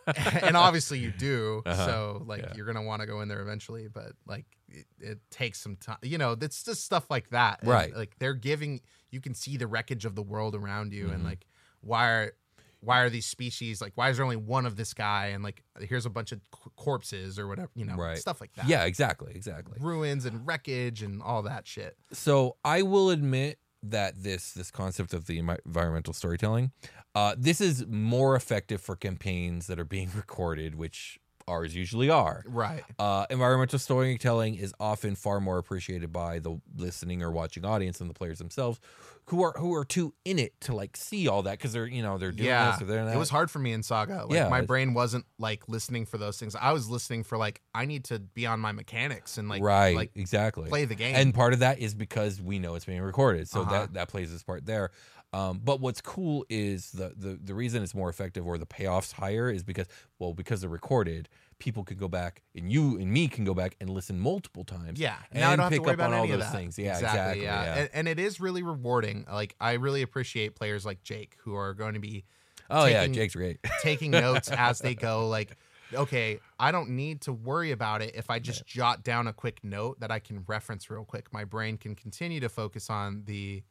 [0.41, 1.85] and obviously you do Uh-huh.
[1.85, 2.53] so like Yeah.
[2.55, 5.97] you're gonna want to go in there eventually but like it, it takes some time
[6.01, 7.95] you know it's just stuff like that And, Right.
[7.95, 8.81] like they're giving
[9.11, 11.25] you can see the wreckage of the world around you and Mhm.
[11.25, 11.45] like
[11.81, 12.31] why are
[12.79, 15.63] why are these species like why is there only one of this guy and like
[15.79, 18.17] here's a bunch of c- corpses or whatever you know Right.
[18.19, 22.83] stuff like that yeah exactly exactly ruins and wreckage and all that shit so I
[22.83, 26.71] will admit that this this concept of the environmental storytelling,
[27.15, 32.43] uh, this is more effective for campaigns that are being recorded, which ours usually are.
[32.47, 37.99] right Uh, environmental storytelling is often far more appreciated by the listening or watching audience
[37.99, 38.79] than the players themselves,
[39.27, 42.01] who are who are too in it to like see all that because they're you
[42.01, 43.15] know they're doing yeah this or they're that.
[43.15, 46.17] it was hard for me in saga like Yeah, my brain wasn't like listening for
[46.17, 49.49] those things i was listening for like i need to be on my mechanics and
[49.49, 50.69] like right, like exactly.
[50.69, 53.59] play the game And part of that is because we know it's being recorded, so
[53.59, 53.71] Uh-huh.
[53.71, 54.91] that that plays its part there.
[55.33, 59.11] Um, but what's cool is the, the the reason it's more effective or the payoffs
[59.13, 59.87] higher is because
[60.19, 63.75] well because they're recorded, people can go back and you and me can go back
[63.81, 64.99] and listen multiple times.
[64.99, 66.39] Yeah, and now I don't have pick to worry up about on all any of
[66.39, 66.55] those that.
[66.55, 66.77] things.
[66.77, 67.43] Yeah, exactly.
[67.43, 67.75] yeah.
[67.79, 69.25] And, and it is really rewarding.
[69.31, 72.25] Like I really appreciate players like Jake who are going to be
[72.69, 73.59] oh yeah, taking- Jake's great.
[73.81, 75.27] taking notes as they go.
[75.27, 75.57] Like,
[75.93, 79.63] okay, I don't need to worry about it if I just jot down a quick
[79.63, 81.33] note that I can reference real quick.
[81.33, 83.63] My brain can continue to focus on the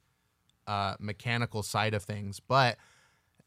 [0.66, 2.78] uh, mechanical side of things, but.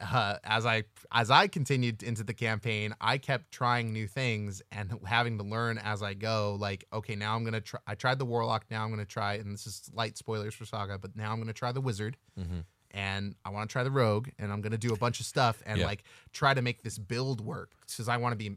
[0.00, 4.98] Uh, as I as I continued into the campaign, I kept trying new things and
[5.06, 6.56] having to learn as I go.
[6.58, 7.80] Like, okay, now I'm gonna try.
[7.86, 8.64] I tried the warlock.
[8.70, 11.52] Now I'm gonna try, and this is light spoilers for Saga, but now I'm gonna
[11.52, 12.64] try the wizard Mhm.
[12.92, 15.62] and I want to try the rogue, and I'm gonna do a bunch of stuff
[15.66, 15.86] and Yeah.
[15.86, 18.56] like try to make this build work because I want to be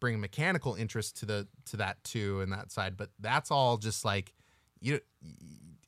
[0.00, 2.96] bring mechanical interest to the to that too and that side.
[2.96, 4.32] But that's all just like
[4.80, 5.00] you.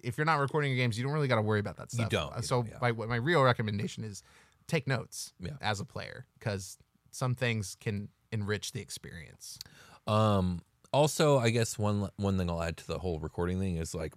[0.02, 1.96] If you're not recording your games, you don't really got to worry about that You
[1.98, 2.10] stuff.
[2.10, 2.78] don't, Uh, you So don't, yeah.
[2.80, 4.22] my my real recommendation is
[4.66, 5.52] take notes Yeah.
[5.60, 6.78] as a player because
[7.10, 9.58] some things can enrich the experience.
[10.06, 10.60] Um,
[10.92, 14.14] also, I guess one one thing I'll add to the whole recording thing is like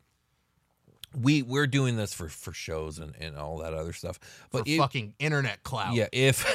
[1.19, 4.19] we we're doing this for for shows and and all that other stuff.
[4.51, 6.45] But if- fucking internet cloud yeah, if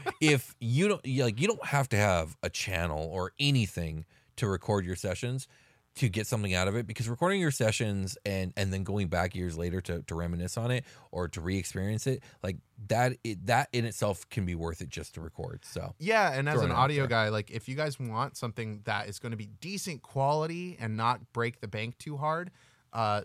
[0.20, 4.04] if you don't like you don't have to have a channel or anything
[4.36, 5.48] to record your sessions
[5.96, 9.34] to get something out of it because recording your sessions and and then going back
[9.34, 12.56] years later to, to reminisce on it or to re-experience it like
[12.88, 16.48] that it, that in itself can be worth it just to record so Yeah, and
[16.48, 19.46] as an audio guy, like if you guys want something that is going to be
[19.60, 22.50] decent quality and not break the bank too hard,
[22.92, 23.22] uh,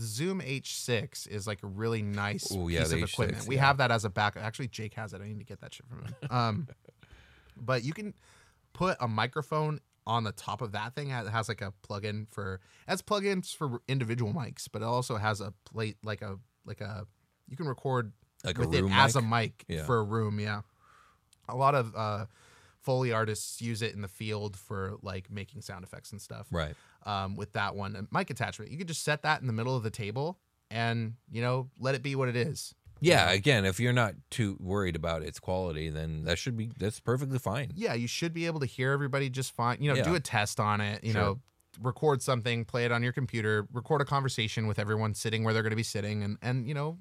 [0.00, 3.46] Zoom H6 is like a really nice Ooh, yeah, piece of H6, equipment.
[3.46, 3.66] We yeah.
[3.66, 4.42] have that as a backup.
[4.42, 5.20] Actually, Jake has it.
[5.20, 6.14] I need to get that shit from him.
[6.30, 6.68] Um,
[7.56, 8.14] but you can
[8.72, 11.10] put a microphone on the top of that thing.
[11.10, 15.40] It has like a plug-in for has plugins for individual mics, but it also has
[15.40, 17.06] a plate like a like a
[17.48, 18.12] you can record
[18.44, 19.84] like with it room as a mic Yeah.
[19.84, 20.40] for a room.
[20.40, 20.62] Yeah,
[21.48, 22.26] a lot of uh,
[22.80, 26.46] foley artists use it in the field for like making sound effects and stuff.
[26.50, 26.74] right
[27.04, 29.76] Um, with that one a mic attachment, you could just set that in the middle
[29.76, 30.38] of the table
[30.70, 32.74] and you know let it be what it is.
[33.02, 37.00] Yeah again if you're not too worried about its quality then that should be that's
[37.00, 39.78] perfectly fine Yeah, you should be able to hear everybody just fine.
[39.82, 40.04] You know, Yeah.
[40.04, 41.02] do a test on it.
[41.04, 41.20] You Sure.
[41.22, 41.40] know,
[41.80, 45.62] record something, play it on your computer, record a conversation with everyone sitting where they're
[45.62, 46.98] going to be sitting, and and you know.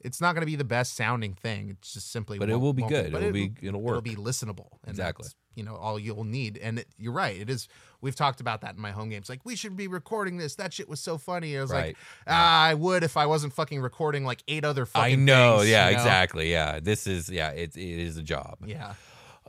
[0.00, 1.70] It's not going to be the best sounding thing.
[1.70, 3.10] It's just simply, But it won't- will be won't good.
[3.12, 4.06] but It'll be- it'll work.
[4.06, 4.78] It'll be listenable.
[4.84, 5.24] And Exactly.
[5.24, 6.56] that's, You know, all you'll need.
[6.56, 7.36] And it, you're right.
[7.38, 7.68] It is.
[8.00, 9.28] We've talked about that in my home games.
[9.28, 10.54] Like we should be recording this.
[10.54, 11.58] That shit was so funny.
[11.58, 11.86] I was Right.
[11.88, 11.96] like,
[12.28, 15.12] ah, I would if I wasn't fucking recording like eight other fucking.
[15.12, 16.00] i know things, yeah you know?
[16.02, 18.94] exactly yeah this is yeah it, it is a job Yeah.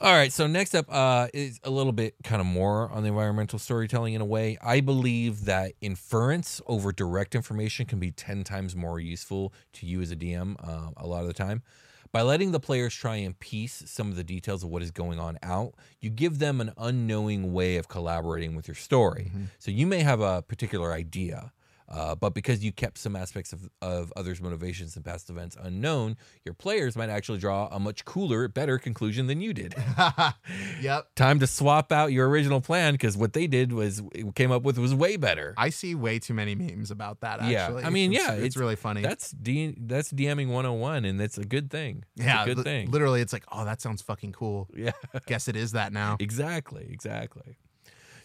[0.02, 3.10] All right, so next up uh, is a little bit kind of more on the
[3.10, 4.58] environmental storytelling in a way.
[4.62, 10.00] I believe that inference over direct information can be 10 times more useful to you
[10.02, 11.64] as a DM uh, a lot of the time.
[12.12, 15.20] By letting the players try and piece some of the details of what is going
[15.20, 19.26] on out, you give them an unknowing way of collaborating with your story.
[19.30, 19.44] Mm-hmm.
[19.60, 21.52] So you may have a particular idea,
[21.90, 26.18] uh, but because you kept some aspects of, of others' motivations and past events unknown,
[26.46, 29.74] your players might actually draw a much cooler, better conclusion than you did.
[30.82, 31.08] yep.
[31.16, 34.02] Time to swap out your original plan because what they did was
[34.36, 35.54] came up with was way better.
[35.58, 37.40] I see way too many memes about that.
[37.42, 39.02] Actually, yeah, I mean, It's- yeah, it's, really funny.
[39.02, 42.04] That's D, that's DMing 101, and that's a good thing.
[42.16, 42.92] It's yeah, a good li- thing.
[42.92, 44.68] Literally, it's like, oh, that sounds fucking cool.
[44.76, 44.92] Yeah,
[45.28, 46.18] Guess it is that now.
[46.20, 47.58] exactly, exactly.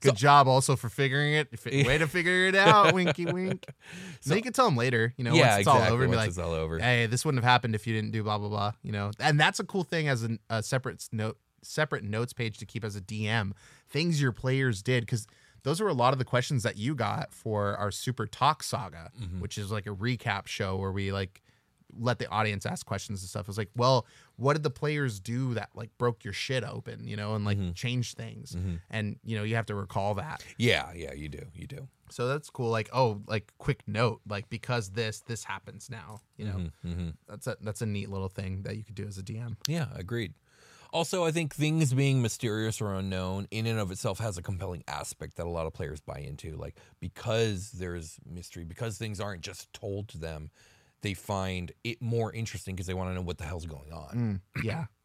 [0.05, 1.49] Good job also for figuring it.
[1.65, 2.95] Way to figure it out.
[2.95, 3.65] Winky wink.
[4.21, 5.13] So you can tell them later.
[5.17, 5.87] You know, yeah, once it's exactly.
[5.89, 6.79] all over, be like, all over.
[6.79, 8.73] hey, this wouldn't have happened if you didn't do blah blah blah.
[8.83, 12.59] You know, and that's a cool thing as an, a separate note, separate notes page
[12.59, 13.53] to keep as a DM.
[13.89, 15.27] Things your players did because
[15.63, 19.11] those were a lot of the questions that you got for our Super Talk Saga,
[19.21, 19.41] Mm-hmm.
[19.41, 21.41] which is like a recap show where we like
[21.99, 23.43] let the audience ask questions and stuff.
[23.43, 27.07] It was like, well, what did the players do that like broke your shit open,
[27.07, 27.73] you know, and like Mm-hmm.
[27.73, 28.57] changed things,
[28.91, 30.45] and you know you have to recall that.
[30.59, 31.89] Yeah, yeah, you do, you do.
[32.11, 32.71] So that's cool.
[32.71, 36.21] Like, oh, like quick note, like because this this happens now.
[36.37, 37.09] You know, Mm-hmm.
[37.29, 39.57] that's a that's a neat little thing that you could do as a DM.
[39.69, 40.35] Yeah, agreed.
[40.93, 44.85] Also, I think things being mysterious or unknown in and of itself has a compelling
[44.87, 46.55] aspect that a lot of players buy into.
[46.57, 50.51] Like because there's mystery, because things aren't just told to them,
[51.05, 54.41] they find it more interesting because they want to know what the hell's going on.
[54.61, 54.87] Yeah,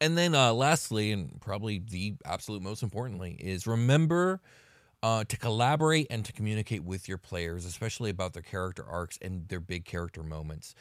[0.00, 4.40] And then, uh, lastly, and probably the absolute most importantly, is remember
[5.02, 9.48] uh, to collaborate and to communicate with your players, especially about their character arcs and
[9.48, 10.74] their big character moments.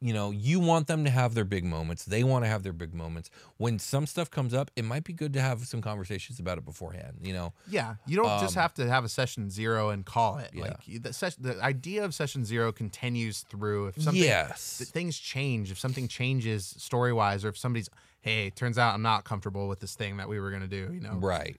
[0.00, 2.04] You know, you want them to have their big moments.
[2.04, 3.30] They want to have their big moments.
[3.56, 6.66] When some stuff comes up, it might be good to have some conversations about it
[6.66, 7.18] beforehand.
[7.22, 7.94] You know, yeah.
[8.06, 10.50] You don't just Um, have to have a session zero and call it.
[10.52, 10.62] Yeah.
[10.62, 13.86] Like the the idea of session zero continues through.
[13.88, 17.88] If something yes, th- things change, if something changes story wise, or if somebody's
[18.20, 20.90] hey, turns out I'm not comfortable with this thing that we were gonna do.
[20.92, 21.56] You know, right.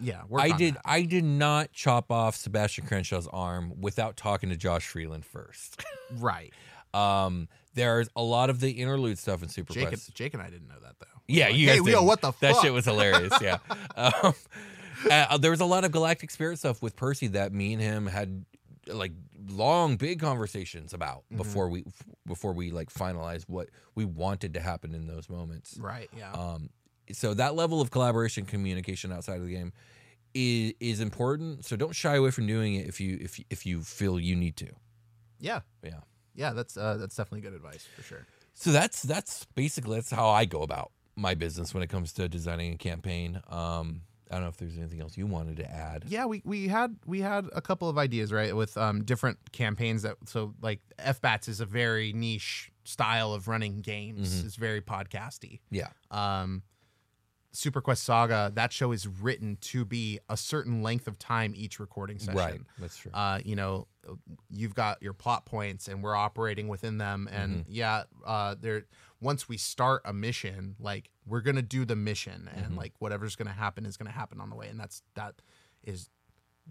[0.00, 0.22] yeah.
[0.36, 0.74] I did.
[0.74, 0.82] that.
[0.84, 5.84] I did not chop off Sebastian Crenshaw's arm without talking to Josh Freeland first.
[6.18, 6.52] right.
[6.94, 10.08] Um, there's a lot of the interlude stuff in Super Jake, Quest.
[10.08, 11.06] and, Jake and I didn't know that though.
[11.28, 12.04] Yeah, Like, you hey, guys yo, didn't.
[12.06, 13.32] what the That shit was hilarious.
[13.42, 13.58] Yeah.
[13.96, 14.34] um,
[15.10, 18.06] uh, there was a lot of Galactic Spirit stuff with Percy that me and him
[18.06, 18.44] had
[18.88, 19.12] like
[19.48, 21.36] long, big conversations about Mm-hmm.
[21.38, 21.84] before we
[22.26, 25.76] before we like finalized what we wanted to happen in those moments.
[25.80, 26.08] Right.
[26.16, 26.32] Yeah.
[26.32, 26.70] Um,
[27.12, 29.72] so that level of collaboration, communication outside of the game
[30.34, 31.64] is is important.
[31.64, 34.56] So don't shy away from doing it if you if if you feel you need
[34.58, 34.68] to.
[35.40, 35.60] yeah.
[35.82, 36.00] Yeah.
[36.36, 36.52] Yeah.
[36.52, 38.26] That's uh, that's definitely good advice for sure.
[38.54, 42.28] So that's that's basically that's how I go about my business when it comes to
[42.28, 43.40] designing a campaign.
[43.48, 46.04] Um, I don't know if there's anything else you wanted to add.
[46.08, 50.02] Yeah, we, we had we had a couple of ideas, right, with um different campaigns
[50.02, 54.44] that so like FBATS is a very niche style of running games.
[54.44, 55.60] It's very podcasty.
[55.70, 55.88] Yeah.
[56.10, 56.62] Um
[57.56, 61.80] Super Quest Saga, that show is written to be a certain length of time each
[61.80, 62.36] recording session.
[62.36, 62.60] Right.
[62.78, 63.10] That's true.
[63.14, 63.86] Uh, you know,
[64.50, 67.28] you've got your plot points, and we're operating within them.
[67.32, 67.72] And Mm-hmm.
[67.72, 68.84] yeah, uh, there.
[69.20, 72.76] Once we start a mission, like we're gonna do the mission, and Mm-hmm.
[72.78, 75.34] like whatever's gonna happen is gonna happen on the way, and that's that
[75.82, 76.10] is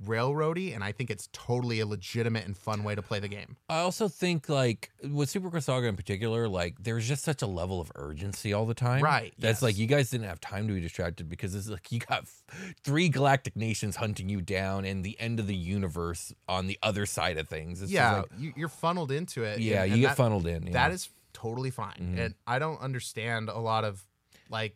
[0.04, 3.56] railroady, and I think it's totally a legitimate and fun way to play the game.
[3.70, 7.48] I also think like with Super Quest Saga in particular, like there's just such a
[7.48, 9.02] level of urgency all the time.
[9.02, 9.62] Right, That's yes.
[9.62, 12.74] like you guys didn't have time to be distracted because it's like you got f-
[12.84, 17.06] three galactic nations hunting you down and the end of the universe on the other
[17.06, 17.82] side of things.
[17.82, 19.60] It's yeah, like- you, you're funneled into it.
[19.60, 20.66] yeah, and- you get that- funneled in.
[20.72, 20.94] That yeah.
[20.94, 22.20] is totally fine, Mhm.
[22.26, 24.04] and I don't understand a lot of
[24.50, 24.76] like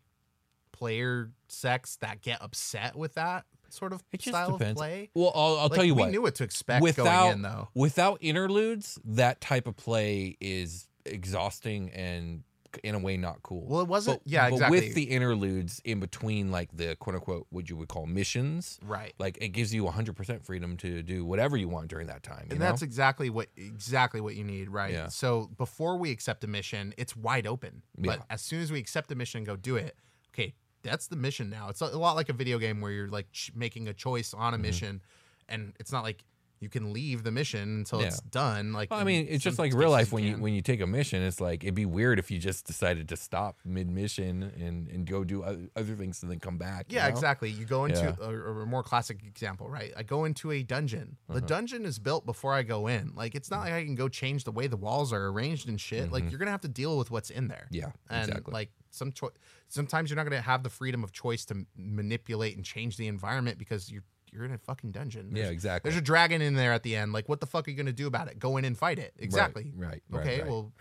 [0.72, 5.10] player sex that get upset with that sort of It style of play.
[5.14, 6.06] Well, I'll, I'll Like, tell you we what.
[6.08, 7.70] We knew what to expect without going in, though.
[7.74, 12.44] without interludes, that type of play is exhausting and
[12.84, 13.66] in a way not cool.
[13.68, 14.24] Well, it wasn't.
[14.24, 14.80] But- yeah, but exactly.
[14.80, 19.12] with the interludes in between, like the quote unquote, what you would call missions, right,
[19.18, 22.44] like it gives you 100% freedom to do whatever you want during that time.
[22.46, 22.66] You and know?
[22.68, 24.94] that's exactly what exactly what you need, right?
[24.94, 25.08] Yeah.
[25.08, 27.82] So before we accept a mission, it's wide open.
[27.98, 28.24] But Yeah.
[28.30, 29.96] as soon as we accept a mission and go do it,
[30.32, 30.54] okay,
[30.84, 31.70] that's the mission now.
[31.70, 34.54] It's a, lot like a video game where you're like ch- making a choice on
[34.54, 34.62] a Mm-hmm.
[34.64, 35.02] mission,
[35.48, 36.24] and it's not like
[36.62, 38.08] you can leave the mission until Yeah.
[38.08, 38.74] it's done.
[38.74, 40.88] Like, Well, I mean, it's just like real life when you when you take a
[40.88, 41.24] mission.
[41.24, 45.06] It's like it'd be weird if you just decided to stop mid mission and and
[45.08, 46.88] go do other, things and then come back.
[46.90, 47.14] you Yeah, know?
[47.16, 47.50] exactly.
[47.50, 48.26] You go into Yeah.
[48.28, 48.30] a,
[48.62, 49.94] a more classic example, right?
[49.96, 51.16] I go into a dungeon.
[51.30, 51.40] Uh-huh.
[51.40, 53.14] The dungeon is built before I go in.
[53.16, 55.80] Like it's not like I can go change the way the walls are arranged and
[55.80, 56.12] shit.
[56.12, 57.68] Like you're gonna have to deal with what's in there.
[57.72, 57.76] Mm-hmm.
[57.76, 58.52] Yeah, and exactly.
[58.52, 59.32] like some cho-
[59.68, 63.58] sometimes you're not gonna have the freedom of choice to manipulate and change the environment
[63.58, 65.32] because you're you're in a fucking dungeon.
[65.36, 65.90] Yeah, exactly.
[65.90, 67.14] There's a dragon in there at the end.
[67.14, 68.38] Like, what the fuck are you gonna do about it?
[68.40, 69.14] Go in and fight it.
[69.18, 69.72] Exactly.
[69.76, 70.42] right, right, Okay.
[70.42, 70.50] right.
[70.50, 70.72] Well.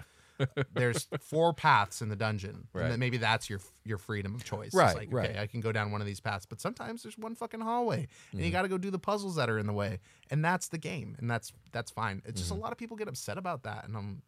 [0.73, 2.83] there's four paths in the dungeon, Right.
[2.85, 4.73] and then maybe that's your your freedom of choice.
[4.73, 5.31] Right, like, right.
[5.31, 7.97] okay, I can go down one of these paths, but sometimes there's one fucking hallway,
[7.97, 8.45] and Mm-hmm.
[8.45, 9.99] you got to go do the puzzles that are in the way,
[10.31, 12.19] and that's the game, and that's that's fine.
[12.19, 12.37] It's Mm-hmm.
[12.39, 14.23] just a lot of people get upset about that, and I'm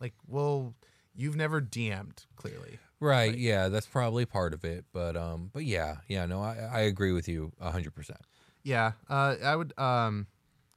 [0.00, 0.74] like, well,
[1.14, 2.78] you've never DM'd clearly.
[3.00, 3.36] Right.
[3.36, 4.84] Yeah, that's probably part of it.
[4.92, 8.20] But um, but yeah, yeah, no, I, I agree with you hundred percent.
[8.62, 9.78] Yeah, uh, I would.
[9.78, 10.26] Um,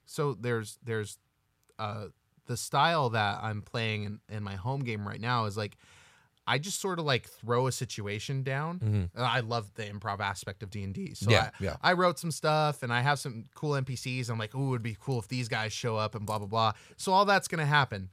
[0.05, 1.17] so there's there's
[1.77, 2.05] uh,
[2.45, 5.77] the style that I'm playing in, in my home game right now is like
[6.45, 9.09] I just sort of like throw a situation down.
[9.17, 11.13] Uh, I love the improv aspect of D and D.
[11.13, 11.31] So Mm-hmm.
[11.31, 11.75] Yeah, I, yeah.
[11.81, 14.29] I wrote some stuff and I have some cool NPCs.
[14.29, 16.47] I'm like, oh, it would be cool if these guys show up and blah blah
[16.47, 16.71] blah.
[16.97, 18.09] So all that's gonna happen.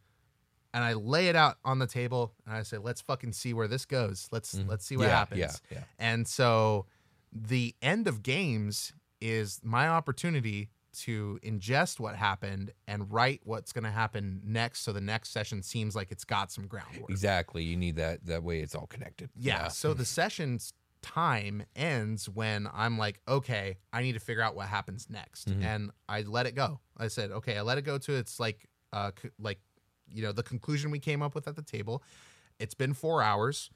[0.73, 3.67] And I lay it out on the table and I say, let's fucking see where
[3.69, 4.29] this goes.
[4.31, 5.11] Let's let's see what Mm-hmm.
[5.11, 5.63] Yeah, happens.
[5.71, 5.85] yeah, yeah.
[5.99, 6.87] And so
[7.33, 13.85] the end of games is my opportunity to ingest what happened and write what's going
[13.85, 17.09] to happen next so the next session seems like it's got some groundwork.
[17.11, 17.63] Exactly.
[17.63, 18.27] You need that.
[18.27, 19.31] That way, it's all connected.
[19.39, 19.69] Yeah.
[19.69, 24.67] So the session's time ends when I'm like, okay, I need to figure out what
[24.67, 25.63] happens next, Mm-hmm.
[25.63, 26.81] and I let it go.
[26.97, 29.61] I said, okay, I let it go to its like, uh, c- like,
[30.13, 32.03] you know, the conclusion we came up with at the table.
[32.59, 33.71] It's been four hours.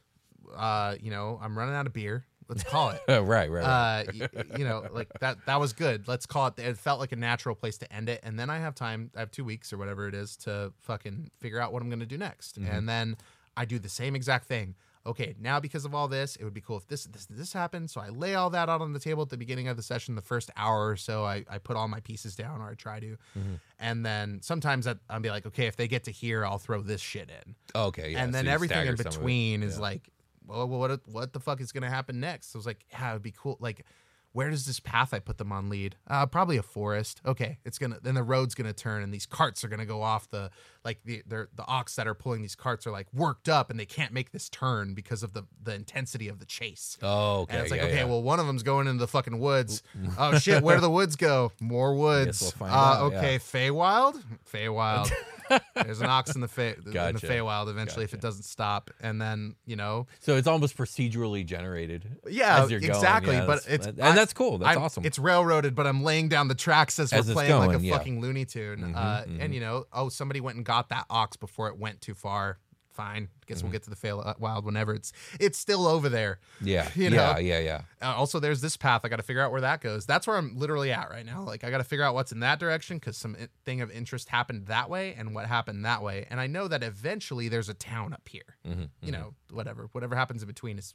[0.54, 2.26] Uh, you know, I'm running out of beer.
[2.48, 3.00] Let's call it.
[3.08, 3.64] right, right, right.
[3.64, 4.28] uh, y-
[4.58, 5.38] you know, like that.
[5.46, 6.06] That was good.
[6.06, 6.58] Let's call it.
[6.58, 9.10] It felt like a natural place to end it, and then I have time.
[9.16, 12.04] I have two weeks or whatever it is to fucking figure out what I'm gonna
[12.04, 12.70] do next, Mm-hmm.
[12.70, 13.16] and then
[13.56, 14.74] I do the same exact thing.
[15.06, 17.90] Okay, now because of all this, it would be cool if this this this happened.
[17.90, 20.14] So I lay all that out on the table at the beginning of the session.
[20.14, 23.00] The first hour or so, I, I put all my pieces down, or I try
[23.00, 23.06] to,
[23.38, 23.54] Mm-hmm.
[23.78, 26.80] and then sometimes I, I'll be like, okay, if they get to here, I'll throw
[26.80, 28.12] this shit in okay.
[28.12, 28.24] Yeah.
[28.24, 29.82] and so then everything in between is Yeah.
[29.82, 30.08] like,
[30.46, 32.52] well, what what the fuck is gonna happen next?
[32.52, 33.58] So I was like, yeah, it'd be cool.
[33.60, 33.84] Like,
[34.32, 35.96] where does this path I put them on lead?
[36.08, 37.20] Uh, probably a forest.
[37.24, 40.28] Okay, it's gonna then the road's gonna turn and these carts are gonna go off
[40.30, 40.50] the
[40.84, 43.80] like the they're, the ox that are pulling these carts are like worked up and
[43.80, 46.98] they can't make this turn because of the the intensity of the chase.
[47.02, 47.54] Oh, okay.
[47.54, 48.04] And it's like, yeah, okay, yeah.
[48.04, 49.82] well, one of them's going into the fucking woods.
[50.18, 51.52] oh shit, where do the woods go?
[51.60, 52.54] More woods.
[52.60, 53.18] we'll uh, out, yeah.
[53.18, 54.22] okay, Feywild.
[54.52, 55.10] Feywild.
[55.74, 59.20] There's an ox in the Fey, in the Feywild eventually if it doesn't stop, and
[59.20, 62.08] then you know, So it's almost procedurally generated.
[62.28, 62.82] yeah, going.
[62.82, 63.34] exactly.
[63.36, 64.58] Yeah, but it's and I- that's cool.
[64.58, 65.04] That's I'm- awesome.
[65.04, 67.96] It's railroaded, but I'm laying down the tracks as, As we're playing like a yeah.
[67.96, 68.80] fucking Looney Tune.
[68.80, 69.44] Mhm, uh, mhm.
[69.44, 72.58] And you know, oh, somebody went and got that ox before it went too far.
[72.92, 73.66] Fine, guess Mm-hmm.
[73.66, 76.38] we'll get to the Feywild whenever it's it's still over there.
[76.60, 77.38] yeah, you yeah, know?
[77.40, 77.80] yeah, yeah.
[78.00, 79.00] Uh, also, there's this path.
[79.02, 80.06] I got to figure out where that goes.
[80.06, 81.42] That's where I'm literally at right now.
[81.42, 84.28] Like, I got to figure out what's in that direction because some thing of interest
[84.28, 86.28] happened that way and what happened that way.
[86.30, 88.56] And I know that eventually there's a town up here.
[88.64, 90.94] Mm-hmm, You know, whatever, whatever happens in between is.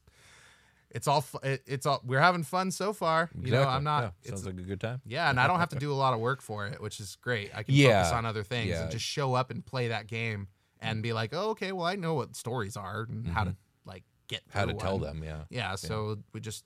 [0.91, 1.23] It's all.
[1.43, 2.01] It, it's all.
[2.03, 3.29] We're having fun so far.
[3.39, 4.03] You know, I'm not.
[4.03, 5.01] Yeah, it's, sounds like a good time.
[5.05, 7.15] yeah, and I don't have to do a lot of work for it, which is
[7.21, 7.51] great.
[7.53, 8.81] I can Yeah, focus on other things yeah.
[8.83, 10.47] and just show up and play that game
[10.79, 14.03] and be like, oh, okay, well, I know what stories are and how to like
[14.27, 14.57] get Mm-hmm.
[14.59, 15.23] How to through tell them?
[15.23, 15.41] Yeah.
[15.49, 16.65] Yeah, so we just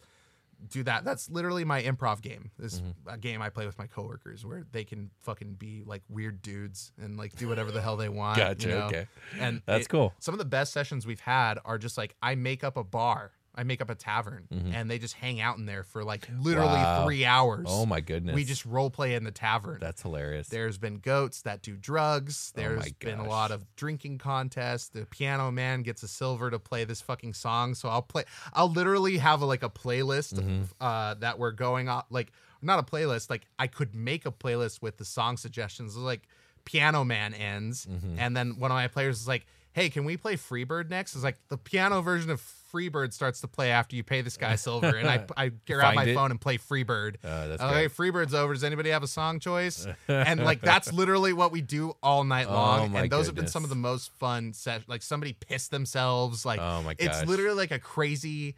[0.69, 1.03] do that.
[1.03, 2.51] That's literally my improv game.
[2.57, 3.09] This Mm-hmm.
[3.09, 6.93] a game I play with my coworkers where they can fucking be like weird dudes
[7.01, 8.37] and like do whatever the hell they want.
[8.37, 8.85] you Gotcha, know?
[8.85, 9.07] okay.
[9.37, 10.13] And That's it- cool.
[10.19, 13.31] Some of the best sessions we've had are just like I make up a bar.
[13.55, 16.69] I make up a tavern and they just hang out in there for like literally
[16.69, 16.83] Mm-hmm.
[16.83, 17.05] Wow.
[17.05, 17.65] three hours.
[17.69, 18.33] Oh my goodness.
[18.35, 19.77] We just role play in the tavern.
[19.79, 20.47] That's hilarious.
[20.47, 22.51] There's been goats that do drugs.
[22.55, 24.87] Oh There's my been a lot of drinking contests.
[24.89, 27.75] The piano man gets a silver to play this fucking song.
[27.75, 28.23] So I'll play.
[28.53, 30.63] I'll literally have a, like a playlist Mm-hmm.
[30.81, 32.03] uh, that we're going on.
[32.09, 32.31] Like
[32.61, 33.29] not a playlist.
[33.29, 35.95] Like I could make a playlist with the song suggestions.
[35.95, 36.23] Like
[36.65, 38.15] Piano Man ends, Mm-hmm.
[38.17, 41.23] and then one of my players is like, "Hey, can we play Freebird next?" It's
[41.23, 42.41] like the piano version of
[42.73, 46.05] Freebird starts to play after you pay this guy silver, and I I grab my
[46.05, 46.15] it?
[46.15, 47.15] phone and play Freebird.
[47.23, 47.91] Uh, that's okay, great.
[47.91, 48.53] Freebird's over.
[48.53, 49.85] Does anybody have a song choice?
[50.07, 52.95] and like that's literally what we do all night long.
[52.95, 54.89] Oh, and those have been some of the most fun sessions.
[54.89, 56.45] Like somebody pissed themselves.
[56.45, 58.55] Like Oh, my it's literally like a crazy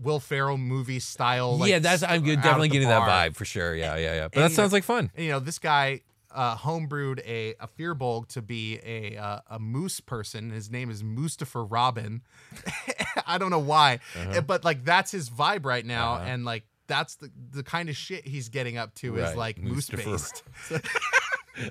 [0.00, 1.56] Will Ferrell movie style.
[1.56, 3.06] Like, yeah, that's I'm definitely getting bar.
[3.06, 3.76] that vibe for sure.
[3.76, 4.28] Yeah, yeah, yeah.
[4.28, 5.10] But And, that sounds know- like fun.
[5.14, 6.00] And, you know, this guy
[6.34, 10.50] uh, homebrewed a a Firbolg to be a uh, a moose person.
[10.50, 12.22] His name is Mustafa Robin.
[13.26, 14.40] I don't know why, Uh-huh.
[14.42, 18.26] but like that's his vibe right now, and like that's the the kind of shit
[18.26, 20.42] he's getting up to is like moose based.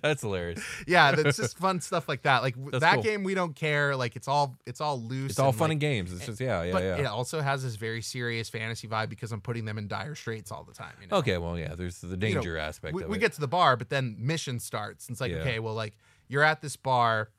[0.02, 0.64] That's hilarious.
[0.88, 2.42] yeah, that's just fun stuff like that.
[2.42, 3.04] Like That's that cool.
[3.04, 3.96] game, we don't care.
[3.96, 5.32] Like it's all it's all loose.
[5.32, 6.14] It's all and, fun like, and games.
[6.14, 6.98] It's just yeah, yeah, but yeah.
[7.00, 10.52] it also has this very serious fantasy vibe because I'm putting them in dire straits
[10.52, 10.94] all the time.
[11.02, 11.18] You know?
[11.18, 11.76] Okay, well, yeah.
[11.76, 14.60] There's the you know, danger aspect We, we get to the bar, but then mission
[14.60, 15.08] starts.
[15.08, 15.40] And it's like, Yeah.
[15.40, 15.98] okay, well, like
[16.30, 17.30] you're at this bar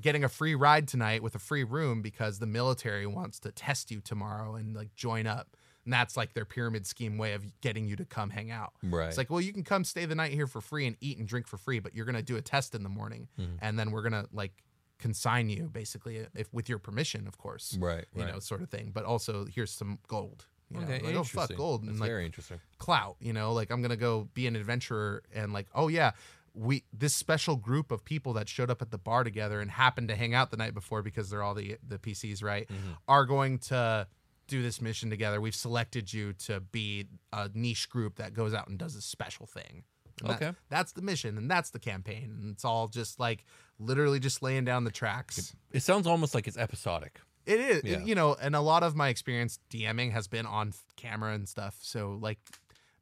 [0.00, 3.90] getting a free ride tonight with a free room because the military wants to test
[3.90, 5.56] you tomorrow and like join up.
[5.84, 8.72] And that's like their pyramid scheme way of getting you to come hang out.
[8.82, 9.08] Right.
[9.08, 11.26] It's like, well, you can come stay the night here for free and eat and
[11.26, 13.56] drink for free, but you're gonna do a test in the morning, Mm-hmm.
[13.62, 14.52] and then we're gonna like
[14.98, 17.76] consign you basically if with your permission, of course.
[17.80, 18.34] Right, You right.
[18.34, 18.90] know, sort of thing.
[18.92, 20.46] But also here's some gold.
[20.72, 21.80] You know, okay, like, oh fuck gold.
[21.80, 22.60] And That's like very interesting.
[22.78, 26.12] clout you know like i'm gonna go be an adventurer and like oh yeah
[26.54, 30.08] we this special group of people that showed up at the bar together and happened
[30.08, 32.92] to hang out the night before because they're all the the pcs right Mm-hmm.
[33.08, 34.06] are going to
[34.48, 38.66] do this mission together we've selected you to be a niche group that goes out
[38.68, 39.84] and does a special thing
[40.22, 40.56] And that- Okay.
[40.68, 43.44] that's the mission and that's the campaign and it's all just like
[43.78, 47.20] literally just laying down the tracks It sounds almost like it's episodic.
[47.46, 48.04] it is, Yeah.
[48.04, 51.78] you know, and a lot of my experience DMing has been on camera and stuff.
[51.80, 52.38] So like,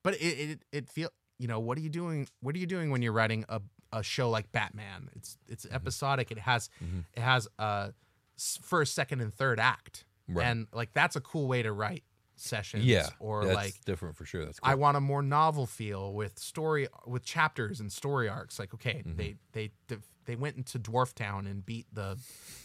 [0.04, 0.20] but it
[0.50, 1.08] it it feel,
[1.38, 2.28] you know, what are you doing?
[2.40, 3.60] What are you doing when you're writing a,
[3.92, 5.08] a show like Batman?
[5.16, 5.74] It's it's Mm-hmm.
[5.76, 6.30] episodic.
[6.30, 6.68] It has
[7.14, 7.92] it has a
[8.62, 10.46] first, second, and third act, Right.
[10.46, 12.04] and like that's a cool way to write
[12.36, 12.84] sessions.
[12.84, 14.44] Yeah, or that's like different for sure.
[14.44, 14.70] That's cool.
[14.70, 18.58] I want a more novel feel with story with chapters and story arcs.
[18.58, 19.16] Like, okay, Mm-hmm.
[19.16, 19.96] they they they
[20.28, 22.16] they went into Dwarf Town and beat the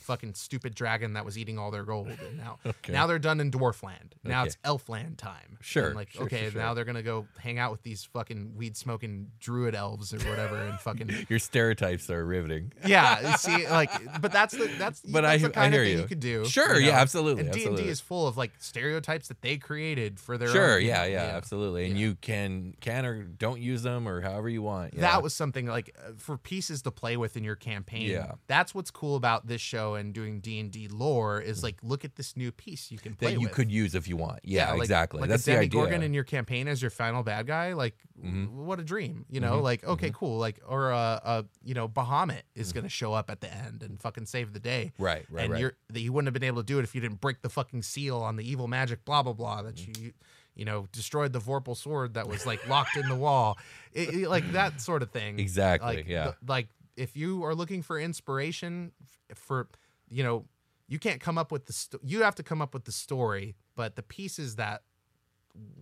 [0.03, 2.91] fucking stupid dragon that was eating all their gold, and now Okay.
[2.91, 4.11] now they're done in Dwarfland.
[4.23, 4.47] Now Okay.
[4.49, 5.57] it's Elfland time.
[5.61, 6.61] Sure, And like sure, okay, sure, sure.
[6.61, 10.57] now they're gonna go hang out with these fucking weed smoking druid elves or whatever,
[10.57, 11.25] and fucking.
[11.29, 12.73] Your stereotypes are riveting.
[12.85, 13.89] Yeah, see, like,
[14.21, 16.01] but that's the that's But that's I- the I hear of thing you.
[16.01, 16.45] you could do.
[16.45, 19.55] Sure, you yeah, absolutely, And D and D is full of like stereotypes that they
[19.57, 21.85] created for their Sure, own, yeah, you yeah, absolutely.
[21.85, 22.07] And Yeah.
[22.07, 24.95] you can can or don't use them or however you want.
[24.95, 25.01] Yeah.
[25.01, 28.33] that was something like uh, for pieces to play with in your campaign Yeah.
[28.47, 32.35] that's what's cool about this show and doing d&d lore is like look at this
[32.37, 33.51] new piece you can play that you with.
[33.53, 34.39] could use if you want.
[34.43, 35.21] Yeah, like- exactly.
[35.21, 35.69] like That's a the idea.
[35.69, 38.45] Demogorgon in your campaign as your final bad guy like mm-hmm.
[38.45, 39.63] w- what a dream you know mm-hmm.
[39.63, 40.15] like okay mm-hmm.
[40.15, 43.83] cool like or a, a you know bahamut is gonna show up at the end
[43.83, 45.59] and fucking save the day Right, right, and right.
[45.61, 47.49] you're that you wouldn't have been able to do it if you didn't break the
[47.49, 49.99] fucking seal on the evil magic blah blah blah that Mm.
[49.99, 50.11] you
[50.55, 53.57] you know destroyed the vorpal sword that was like locked in the wall
[53.91, 56.25] it, it- like that sort of thing Exactly, like, yeah.
[56.25, 58.91] the- like if you are looking for inspiration
[59.35, 59.67] for
[60.09, 60.45] you know
[60.87, 63.55] you can't come up with the sto- you have to come up with the story
[63.75, 64.83] but the pieces that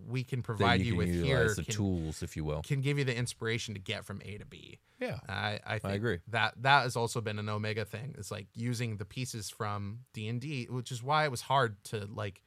[0.06, 2.62] we can provide you, you, can with here the can, tools, if you will.
[2.62, 5.18] can give you the inspiration to get from a to b Yeah.
[5.28, 6.18] I, I, think agree.
[6.28, 8.14] that that has also been an Omega thing.
[8.18, 11.82] It's like using the pieces from D and D, which is why it was hard
[11.84, 12.42] to like.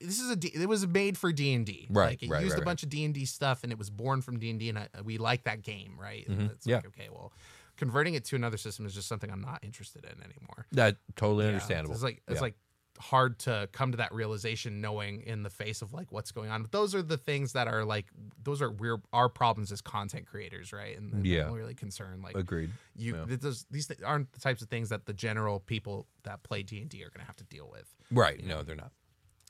[0.00, 1.88] This is a D, it was made for D and D.
[1.90, 3.78] Right, Like it right, used right, a bunch of D and D stuff, and it
[3.78, 6.26] was born from D and D, and I, we like that game, right?
[6.30, 6.46] Mm-hmm.
[6.64, 6.76] Yeah.
[6.76, 7.32] like okay, well,
[7.78, 10.66] converting it to another system is just something I'm not interested in anymore.
[10.72, 11.94] That totally Yeah, understandable.
[11.94, 12.40] It's like it's Yeah.
[12.42, 12.54] like
[13.00, 16.62] hard to come to that realization knowing in the face of like what's going on.
[16.62, 18.06] But those are the things that are like
[18.42, 20.96] those are we're our problems as content creators, right?
[20.98, 21.46] And and Yeah.
[21.46, 22.22] I'm really concerned.
[22.24, 22.70] Like Agreed.
[22.96, 23.36] you Yeah.
[23.36, 26.98] those, these th- aren't the types of things that the general people that play D&D
[27.04, 27.88] are going to have to deal with.
[28.10, 28.44] Right.
[28.44, 28.90] No, they're not.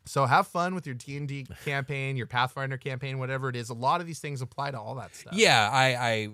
[0.09, 3.71] So have fun with your D and D campaign, your Pathfinder campaign, whatever it is.
[3.71, 5.35] A lot of these things apply to all that stuff.
[5.35, 6.25] Yeah, I, I,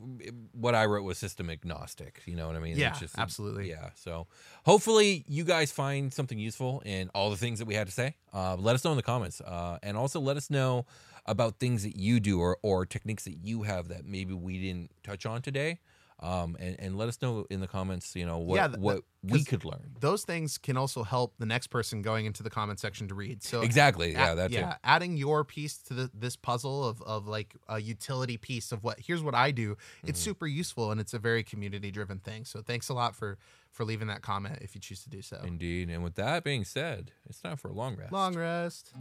[0.53, 2.23] what I wrote was system agnostic.
[2.27, 2.77] You know what I mean?
[2.77, 3.69] Yeah, It's just, absolutely.
[3.69, 3.91] Yeah.
[3.95, 4.27] So
[4.65, 8.17] hopefully you guys find something useful in all the things that we had to say.
[8.33, 10.87] Uh, let us know in the comments, uh, and also let us know
[11.27, 14.91] about things that you do or or techniques that you have that maybe we didn't
[15.03, 15.79] touch on today.
[16.25, 19.01] Um, and, and let us know in the comments, you know, what Yeah, th- what
[19.23, 19.91] we could learn.
[20.01, 23.43] Those things can also help the next person going into the comment section to read.
[23.43, 24.13] So Exactly.
[24.13, 24.79] Yeah, add- that's yeah, it.
[24.85, 28.99] adding your piece to the, this puzzle of, of like a utility piece of what
[29.01, 29.77] here's what I do.
[30.03, 30.25] It's Mm-hmm.
[30.31, 32.47] super useful and it's a very community driven thing.
[32.47, 33.37] So thanks a lot for
[33.71, 35.43] for leaving that comment if you choose to do so.
[35.45, 35.91] Indeed.
[35.91, 38.13] And with that being said, it's time for a long rest.
[38.13, 38.93] Long rest.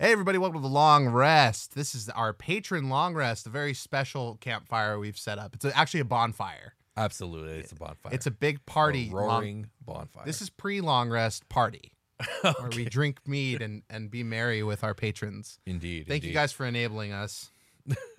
[0.00, 1.74] Hey everybody, welcome to the long rest.
[1.74, 5.56] This is our patron long rest, a very special campfire we've set up.
[5.56, 6.74] It's a, actually a bonfire.
[6.96, 7.58] Absolutely.
[7.58, 8.12] It's a bonfire.
[8.14, 9.10] It's a big A party.
[9.12, 10.24] long- roaring bonfire.
[10.24, 11.94] this is pre long rest party,
[12.42, 15.58] where we drink mead and, and be merry with our patrons.
[15.66, 16.06] indeed.
[16.06, 17.50] Thank you guys for enabling us.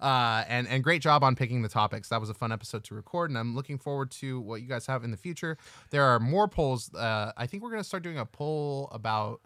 [0.00, 2.08] uh, and and great job on picking the topics.
[2.08, 4.86] That was a fun episode to record, and I'm looking forward to what you guys
[4.86, 5.56] have in the future.
[5.90, 6.92] There are more polls.
[6.92, 9.42] Uh, I think we're gonna start doing a poll about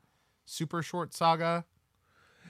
[0.51, 1.65] Super Short Saga.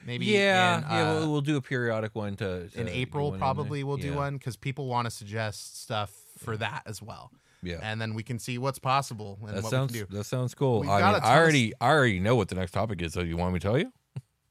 [0.06, 3.38] Maybe Yeah, in, yeah, uh, we'll, we'll do a periodic one to, in April in
[3.38, 3.86] probably there.
[3.86, 7.30] we'll do Yeah, one because people want to suggest stuff for that as well.
[7.62, 10.16] Yeah, And then we can see what's possible and that what sounds we can do
[10.16, 10.80] that sounds cool.
[10.80, 13.12] We've I mean, I already I already know what the next topic is.
[13.12, 13.92] So you want me to tell you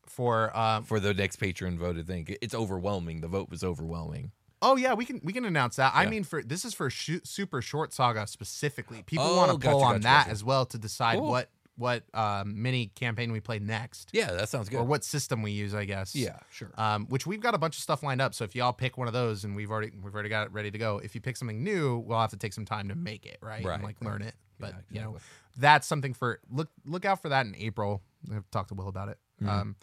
[0.05, 0.55] for.
[0.55, 2.27] Um, for the next patron voted thing?
[2.39, 3.21] It's overwhelming.
[3.21, 4.31] The vote was overwhelming.
[4.61, 5.93] Oh yeah, we can we can announce that.
[5.95, 9.01] I mean, for this is for Shu Super Short Saga specifically.
[9.01, 10.31] People Oh, want to gotcha, on gotcha, that gotcha.
[10.31, 11.29] as well to decide Cool.
[11.29, 14.77] what what um, mini campaign we play next, Yeah, that sounds good.
[14.77, 15.73] or what system we use.
[15.73, 16.13] I guess.
[16.15, 16.71] Yeah, sure.
[16.77, 18.33] Um, which we've got a bunch of stuff lined up.
[18.35, 20.69] So if y'all pick one of those, and we've already we've already got it ready
[20.69, 20.99] to go.
[20.99, 23.63] If you pick something new, we'll have to take some time to make it right,
[23.65, 24.35] Right, and like learn it.
[24.59, 25.17] But Yeah, you know,
[25.57, 28.01] that's something for look look out for that in April.
[28.33, 29.17] I've talked to Will about it.
[29.41, 29.49] Mm-hmm.
[29.49, 29.75] Um,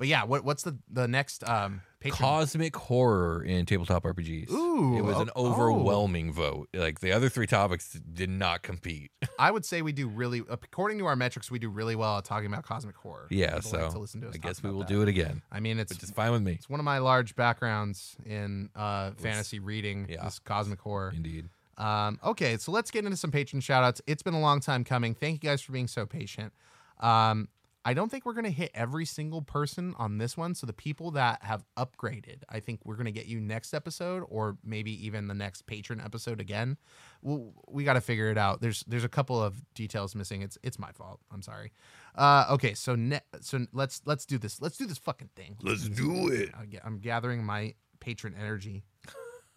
[0.00, 2.16] but yeah, what what's the the next um patron?
[2.16, 4.50] Cosmic horror in tabletop RPGs.
[4.50, 6.70] Ooh, it was an oh- overwhelming vote.
[6.72, 9.10] Like the other three topics did not compete.
[9.38, 12.24] I would say we do really, according to our metrics, we do really well at
[12.24, 13.26] talking about cosmic horror.
[13.30, 14.88] Yeah, People like so to listen to us I guess we will that.
[14.88, 16.52] do it again, I mean, it's is fine with me.
[16.52, 20.06] it's one of my large backgrounds in uh, fantasy reading.
[20.08, 20.24] yeah.
[20.24, 21.12] This cosmic horror.
[21.14, 21.50] Indeed.
[21.76, 24.00] Um, okay, so let's get into some patron shout outs.
[24.06, 25.14] It's been a long time coming.
[25.14, 26.54] Thank you guys for being so patient.
[27.00, 27.48] Um,
[27.84, 30.54] I don't think we're going to hit every single person on this one.
[30.54, 34.22] So the people that have upgraded, I think we're going to get you next episode
[34.28, 36.76] or maybe even the next patron episode again.
[37.22, 38.60] Well, we got to figure it out.
[38.60, 40.42] There's there's a couple of details missing.
[40.42, 41.20] It's it's my fault.
[41.32, 41.72] I'm sorry.
[42.14, 44.60] Uh, okay, so ne- so let's let's do this.
[44.60, 45.56] Let's do this fucking thing.
[45.62, 46.50] Let's do it.
[46.84, 48.82] I'm gathering my patron energy.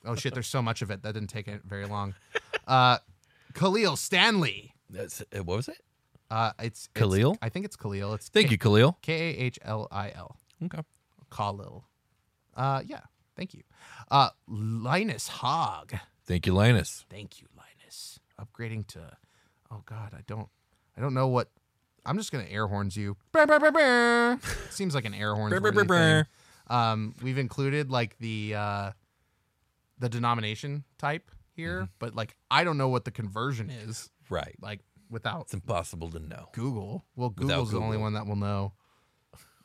[0.05, 1.03] Oh shit, there's so much of it.
[1.03, 2.13] That didn't take it very long.
[2.67, 2.97] Uh,
[3.53, 4.73] Kahlil Stanley.
[4.89, 5.81] That's uh, what was it?
[6.29, 7.35] Uh, it's, it's Kahlil?
[7.41, 8.15] I think it's Kahlil.
[8.15, 8.95] It's Thank you, Kahlil.
[9.01, 10.37] K A H L I L.
[10.63, 10.79] Okay.
[11.31, 11.83] Kahlil.
[12.55, 13.01] Uh, yeah.
[13.35, 13.63] Thank you.
[14.11, 15.93] Uh, Linus Hogg.
[16.25, 17.05] Thank you, Linus.
[17.09, 18.19] Thank you, Linus.
[18.39, 19.17] Upgrading to.
[19.71, 20.47] Oh God, I don't.
[20.97, 21.49] I don't know what.
[22.05, 23.17] I'm just gonna air horns you.
[23.31, 24.39] Brr, brr, brr, brr.
[24.69, 25.51] Seems like an air horns.
[25.51, 26.25] Brr, brr, worthy thing.
[26.67, 28.91] Um, we've included like the uh,
[29.99, 31.91] the denomination type here, Mm-hmm.
[31.99, 34.09] but like I don't know what the conversion is.
[34.29, 34.55] Right.
[34.61, 36.49] Like without It's impossible to know.
[36.53, 37.05] Google.
[37.15, 38.01] Well, Without Google's the only Google.
[38.03, 38.73] one that will know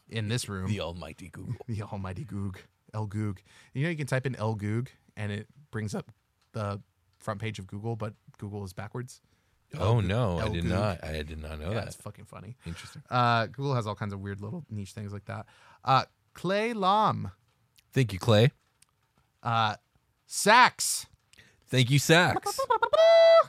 [0.09, 0.68] in this room.
[0.68, 1.55] The almighty Google.
[1.68, 2.59] The almighty Goog.
[2.95, 3.41] El Goog.
[3.74, 6.11] You know, you can type in El Goog and it brings up
[6.53, 6.80] the
[7.18, 9.20] front page of Google, but Google is backwards.
[9.78, 10.72] Oh no, I El did Goog.
[10.72, 11.05] not.
[11.05, 11.86] I did not know yeah, that.
[11.89, 12.57] it's fucking funny.
[12.64, 13.03] Interesting.
[13.11, 15.45] Uh, Google has all kinds of weird little niche things like that.
[15.84, 17.30] Uh, Clay Lam.
[17.93, 18.51] Thank you, Clay.
[19.43, 19.74] Uh,
[20.26, 21.07] Sax.
[21.69, 22.59] Thank you, Sax.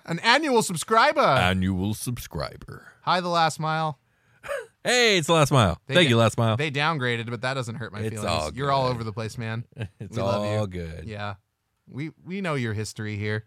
[0.05, 1.21] An annual subscriber.
[1.21, 2.87] Annual subscriber.
[3.03, 3.99] Hi, The Last Mile.
[4.81, 5.77] Hey, it's the Last Mile.
[5.87, 6.55] They Thank did- you, Last Mile.
[6.55, 8.25] They downgraded, but that doesn't hurt my It's feelings.
[8.31, 8.93] all You're all good.
[8.95, 9.65] over the place, man.
[9.99, 10.67] it's we love all you.
[10.67, 11.03] good.
[11.05, 11.35] Yeah.
[11.85, 13.43] We we know your history here.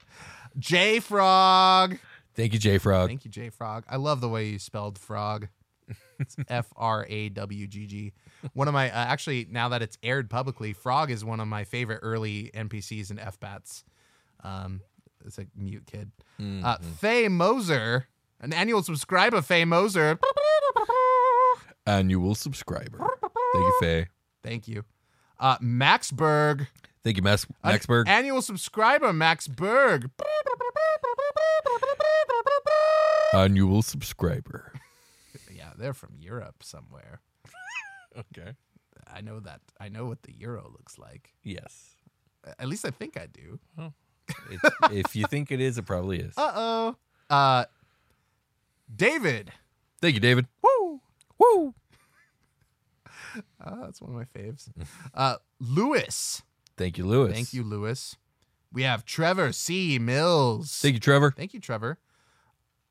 [0.59, 1.97] J Frog.
[2.35, 3.09] Thank you, J Frog.
[3.09, 3.85] Thank you, J Frog.
[3.89, 5.49] I love the way you spelled frog.
[6.19, 8.13] It's F R A W G G.
[8.53, 11.65] One of my uh, actually now that it's aired publicly, Frog is one of my
[11.65, 13.85] favorite early NPCs in FBATs.
[14.43, 14.81] Um,
[15.25, 16.11] it's a mute kid.
[16.65, 18.09] Uh, Faye Moser,
[18.41, 19.41] an annual subscriber.
[19.43, 20.19] Faye Moser.
[21.87, 22.99] Annual subscriber.
[22.99, 24.07] Thank you, Faye.
[24.43, 24.85] Thank you.
[25.39, 26.67] Uh, Max Berg,
[27.05, 28.07] Thank you, Max an Maxberg.
[28.09, 29.13] annual subscriber.
[29.13, 30.11] Max Berg.
[33.35, 34.73] Annual subscriber.
[35.51, 37.21] Yeah, they're from Europe somewhere.
[38.17, 38.53] Okay.
[39.07, 39.61] I know that.
[39.81, 41.33] I know what the euro looks like.
[41.43, 41.97] Yes.
[42.59, 43.59] At least I think I do.
[44.51, 44.61] It,
[44.93, 46.35] if you think it is, it probably is.
[46.37, 46.97] Uh oh.
[47.29, 47.65] Uh,
[48.95, 49.53] David.
[50.01, 50.47] Thank you, David.
[50.63, 51.01] Woo.
[51.39, 51.75] Woo.
[53.65, 54.69] Uh, that's one of my faves.
[55.15, 56.43] Uh, Lewis.
[56.77, 57.33] Thank you, Lewis.
[57.33, 58.17] Thank you, Lewis.
[58.73, 59.99] We have Trevor C.
[59.99, 60.79] Mills.
[60.81, 61.33] Thank you, Trevor.
[61.37, 61.99] Thank you, Trevor.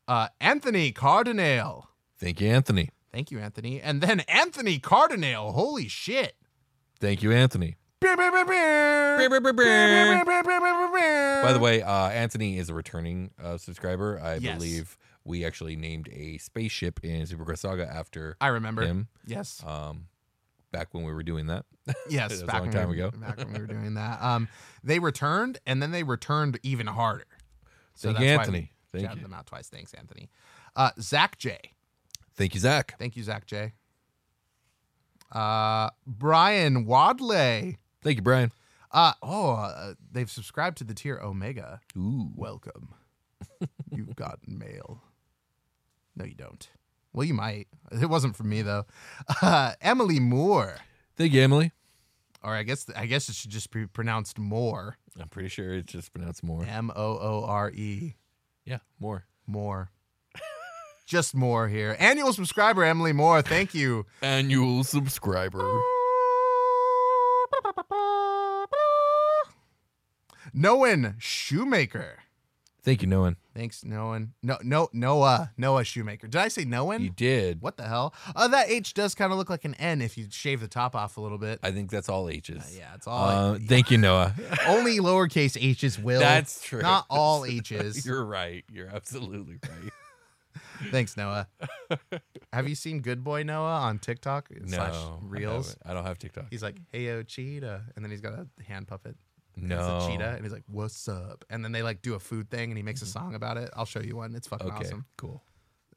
[0.08, 1.90] Uh, Anthony Cardinale.
[2.18, 2.90] Thank you, Anthony.
[3.12, 3.82] Thank you, Anthony.
[3.82, 5.52] And then Anthony Cardinale.
[5.52, 6.36] Holy shit.
[7.00, 7.76] Thank you, Anthony.
[8.02, 8.08] By
[11.54, 14.20] the way, uh, Anthony is a returning uh, subscriber.
[14.22, 14.56] I Yes.
[14.56, 19.08] believe we actually named a spaceship in Superquest Saga after I remember him.
[19.26, 19.64] Yes.
[19.66, 20.08] Um,
[20.72, 21.66] back when we were doing that.
[22.10, 23.18] Yes, was a long when time we were, ago.
[23.22, 24.48] Back when we were doing that, um,
[24.84, 27.26] they returned, and then they returned even harder.
[27.96, 28.72] So Thank you, that's why Anthony.
[28.92, 29.24] Thank shouted you.
[29.24, 29.68] them out twice.
[29.70, 30.30] Thanks, Anthony.
[30.76, 31.60] Uh, Zach J.
[32.36, 32.96] Thank you, Zach.
[33.00, 33.74] Thank you, Zach J.
[35.32, 37.78] Uh, Brian Wadley.
[38.04, 38.52] Thank you, Brian.
[38.92, 41.80] Uh, oh, uh, they've subscribed to the tier Omega.
[41.98, 42.32] Ooh.
[42.36, 42.94] Welcome.
[43.92, 45.02] You've got mail.
[46.16, 46.68] No, you don't.
[47.14, 47.68] Well, you might.
[47.92, 48.86] It wasn't from me though.
[49.42, 50.76] Uh, Emily Moore,
[51.16, 51.72] Thank you, Emily.
[52.44, 54.98] or I guess I guess it should just be pronounced Moore.
[55.20, 56.64] I'm pretty sure it's just pronounced more.
[56.66, 58.16] M O O R E.
[58.66, 59.26] Yeah, more.
[59.48, 59.90] More.
[61.06, 61.96] just more here.
[62.00, 63.42] Annual subscriber Emily Moore.
[63.42, 64.06] Thank you.
[64.22, 65.82] Annual subscriber.
[70.54, 72.20] Noah Shoemaker.
[72.84, 73.36] Thank you, Noah.
[73.56, 74.28] Thanks, Noah.
[74.42, 75.52] No, no, Noah.
[75.56, 76.28] Noah Shoemaker.
[76.28, 76.98] Did I say Noah?
[76.98, 77.62] You did.
[77.62, 78.14] What the hell?
[78.36, 80.96] Oh, that H does kind of look like an N if you shave the top
[80.96, 81.60] off a little bit.
[81.62, 82.76] I think that's all H's.
[82.76, 83.54] yeah, it's all.
[83.54, 84.34] Uh, Thank you, Noah.
[84.68, 86.22] Only lowercase H's will.
[86.22, 86.82] That's true.
[86.82, 88.04] Not all H's.
[88.04, 88.64] You're right.
[88.72, 89.94] You're absolutely right.
[90.92, 91.48] Thanks, Noah.
[92.54, 95.68] Have you seen Good Boy Noah on TikTok no, I Reels?
[95.70, 95.82] haven't.
[95.86, 96.46] I don't have TikTok.
[96.50, 99.16] He's like, "Hey yo, cheetah," and then he's got a hand puppet.
[99.56, 99.98] No.
[99.98, 102.50] it's a cheetah, and he's like, "What's up?" And then they like do a food
[102.50, 103.70] thing, and he makes a song about it.
[103.76, 104.36] I'll show you one.
[104.36, 105.06] It's fucking Okay, awesome.
[105.18, 105.44] cool.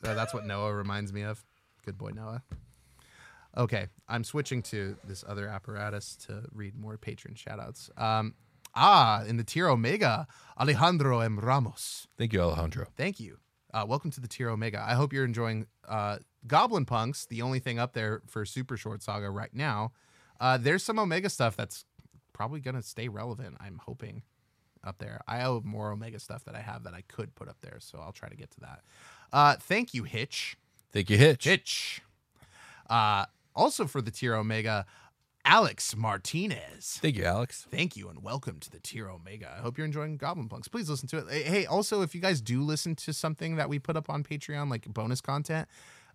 [0.03, 1.43] Uh, that's what Noah reminds me of.
[1.85, 2.43] Good boy, Noah.
[3.57, 7.89] Okay, I'm switching to this other apparatus to read more patron shoutouts.
[8.01, 8.35] Um,
[8.75, 10.27] ah, in the tier Omega,
[10.59, 11.39] Alejandro M.
[11.39, 12.09] Ramos.
[12.19, 12.87] Thank you, Alejandro.
[12.97, 13.39] Thank you.
[13.75, 14.81] Uh, welcome to the tier Omega.
[14.87, 19.03] I hope you're enjoying uh, Goblin Punks, the only thing up there for Super Short
[19.03, 19.91] Saga right now.
[20.39, 21.85] Uh, there's some Omega stuff that's
[22.33, 24.23] probably going to stay relevant, I'm hoping,
[24.85, 25.23] up there.
[25.27, 27.99] I have more Omega stuff that I have that I could put up there, so
[27.99, 28.83] I'll try to get to that.
[29.33, 30.57] Uh, thank you, Hitch.
[30.93, 31.43] Thank you, Hitch.
[31.43, 32.01] Hitch.
[32.89, 33.25] Uh,
[33.57, 34.87] also for the tier Omega,
[35.45, 36.99] Alex Martinez.
[37.03, 37.67] Thank you, Alex.
[37.71, 39.55] Thank you and welcome to the Tier Omega.
[39.57, 40.69] I hope you're enjoying Goblin Punks.
[40.69, 41.45] Please listen to it.
[41.45, 44.71] Hey, also, if you guys do listen to something that we put up on Patreon,
[44.71, 45.69] like bonus content,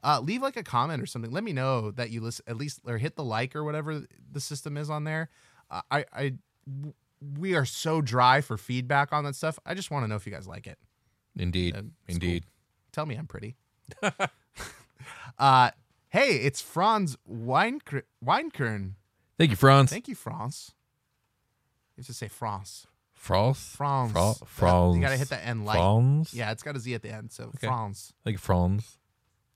[0.03, 1.31] uh, leave like a comment or something.
[1.31, 4.39] Let me know that you listen, at least, or hit the like or whatever the
[4.39, 5.29] system is on there.
[5.69, 6.33] Uh, I, I,
[6.67, 6.93] w-
[7.37, 9.59] we are so dry for feedback on that stuff.
[9.65, 10.79] I just want to know if you guys like it.
[11.37, 11.75] Indeed.
[11.75, 12.45] Uh, Indeed.
[12.91, 13.55] Tell me I'm pretty.
[15.37, 15.71] uh,
[16.09, 18.03] hey, it's Franz Weinkern.
[18.25, 18.93] Weinkern.
[19.39, 19.89] Thank you, Franz.
[19.89, 20.73] Thank you, Franz.
[21.97, 22.85] You have to say France.
[23.13, 23.57] Franz.
[23.75, 24.11] Franz.
[24.11, 24.95] Fra- Yeah, Franz.
[24.97, 25.77] You got to hit that N light.
[25.77, 26.33] Franz.
[26.33, 27.31] Yeah, it's got a Z at the end.
[27.31, 27.65] So Okay.
[27.67, 28.13] Franz.
[28.23, 28.97] Thank you, Franz.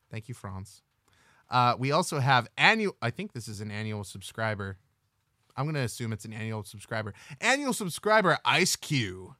[0.10, 0.82] Thank you, Franz.
[1.50, 2.96] Uh, we also have annual.
[3.02, 4.78] I think this is an annual subscriber.
[5.56, 7.14] I'm gonna assume it's an annual subscriber.
[7.40, 9.36] Annual subscriber Ice Q.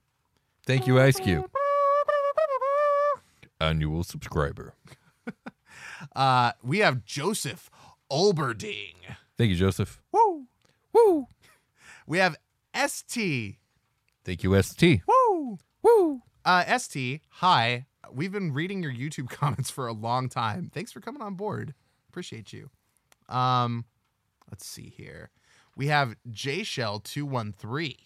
[0.68, 1.50] Thank you, Ice Cube.
[3.62, 4.74] Annual subscriber.
[6.16, 7.70] Uh, we have Joseph
[8.12, 8.94] Olberding.
[9.38, 10.02] Thank you, Joseph.
[10.12, 10.23] Woo,
[11.06, 11.28] woo.
[12.08, 12.36] We have
[12.76, 13.56] St.
[14.26, 15.02] Thank you, ST.
[15.08, 16.22] Woo, woo.
[16.46, 17.22] Uh, St.
[17.30, 17.86] Hi.
[18.12, 20.70] We've been reading your YouTube comments for a long time.
[20.74, 21.74] Thanks for coming on board.
[22.10, 22.70] Appreciate you.
[23.30, 23.86] Um,
[24.52, 25.32] let's see here.
[25.76, 27.98] We have J Shell two one three.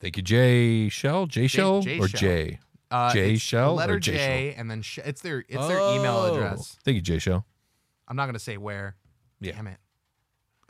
[0.00, 1.26] Thank you, J Shell.
[1.26, 2.20] J Shell J or Shell.
[2.20, 2.58] J?
[2.90, 6.16] Uh, J Shell letter or J J, and then sh- it's their it's their email
[6.16, 6.34] Oh.
[6.34, 6.78] address.
[6.84, 7.44] Thank you, J Shell.
[8.08, 8.96] I'm not gonna say where.
[9.40, 9.52] Yeah.
[9.52, 9.78] Damn it.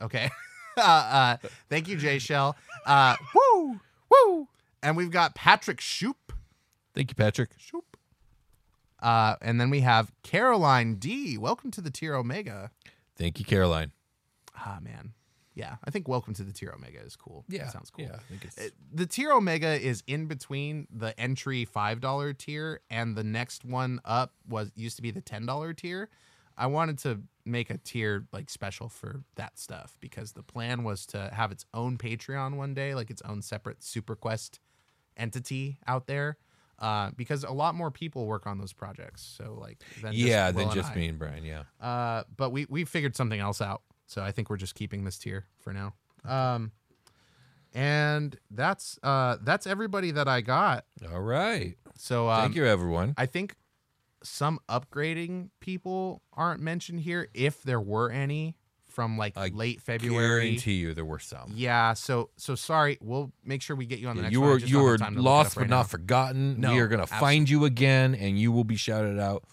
[0.03, 0.31] Okay.
[0.77, 1.37] uh, uh,
[1.69, 2.57] thank you, J Shell.
[2.87, 3.81] Uh, woo,
[4.11, 4.49] woo.
[4.83, 6.33] And we've got Patrick Shoop.
[6.95, 7.51] Thank you, Patrick.
[7.59, 7.97] Shoop.
[9.01, 11.39] Uh, and then we have Caroline D.
[11.39, 12.71] Welcome to the Tier Omega.
[13.17, 13.93] Thank you, Caroline.
[14.57, 15.13] Ah, man.
[15.55, 17.45] Yeah, I think Welcome to the Tier Omega is cool.
[17.49, 18.05] That sounds cool.
[18.05, 22.81] Yeah, I think it's The tier Omega is in between the entry five dollar tier
[22.89, 26.09] and the next one up was used to be the ten dollar tier.
[26.57, 27.21] I wanted to
[27.51, 31.65] make a tier like special for that stuff because the plan was to have its
[31.75, 34.61] own Patreon one day, like its own separate Super Quest
[35.17, 36.39] entity out there.
[36.79, 39.23] Uh, because a lot more people work on those projects.
[39.37, 40.95] So like than yeah, than just I.
[40.95, 41.45] me and Brian.
[41.45, 41.65] Yeah.
[41.79, 43.83] Uh, but we we figured something else out.
[44.07, 45.93] So I think we're just keeping this tier for now.
[46.25, 46.73] Um,
[47.75, 50.87] and that's uh that's everybody that I got.
[51.13, 51.77] All right.
[51.97, 53.15] So um, Thank you, everyone.
[53.19, 53.55] I think
[54.23, 58.57] some upgrading people aren't mentioned here, if there were any
[58.89, 60.43] from like I late February.
[60.51, 61.53] Guarantee you there were some.
[61.55, 62.99] Yeah, so so sorry.
[63.01, 64.41] We'll make sure we get you on the Yeah, next you.
[64.41, 65.83] Were you were time to look it lost up but right not now.
[65.85, 66.61] forgotten.
[66.61, 69.45] No, we are gonna find you again, and you will be shouted out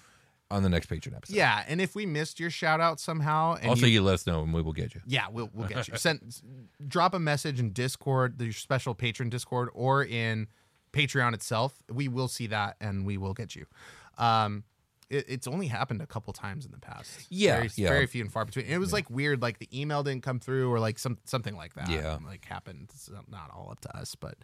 [0.49, 1.35] on the next Patreon episode.
[1.35, 4.25] Yeah, and if we missed your shout out somehow, and also, you, you let us
[4.27, 5.01] know, and we will get you.
[5.05, 5.93] yeah, we'll we'll get you.
[5.97, 6.41] Send
[6.87, 10.47] drop a message in Discord, the special patron Discord, or in
[10.93, 11.83] Patreon itself.
[11.91, 13.65] We will see that, and we will get you.
[14.17, 14.63] Um,
[15.09, 17.27] it, it's only happened a couple times in the past.
[17.29, 17.89] Yeah, very, yeah.
[17.89, 18.65] very few and far between.
[18.65, 21.55] And it was like weird, like the email didn't come through, or like some something
[21.55, 21.89] like that.
[21.89, 22.17] Yeah.
[22.25, 22.89] like happened.
[22.93, 24.35] It's not all up to us, but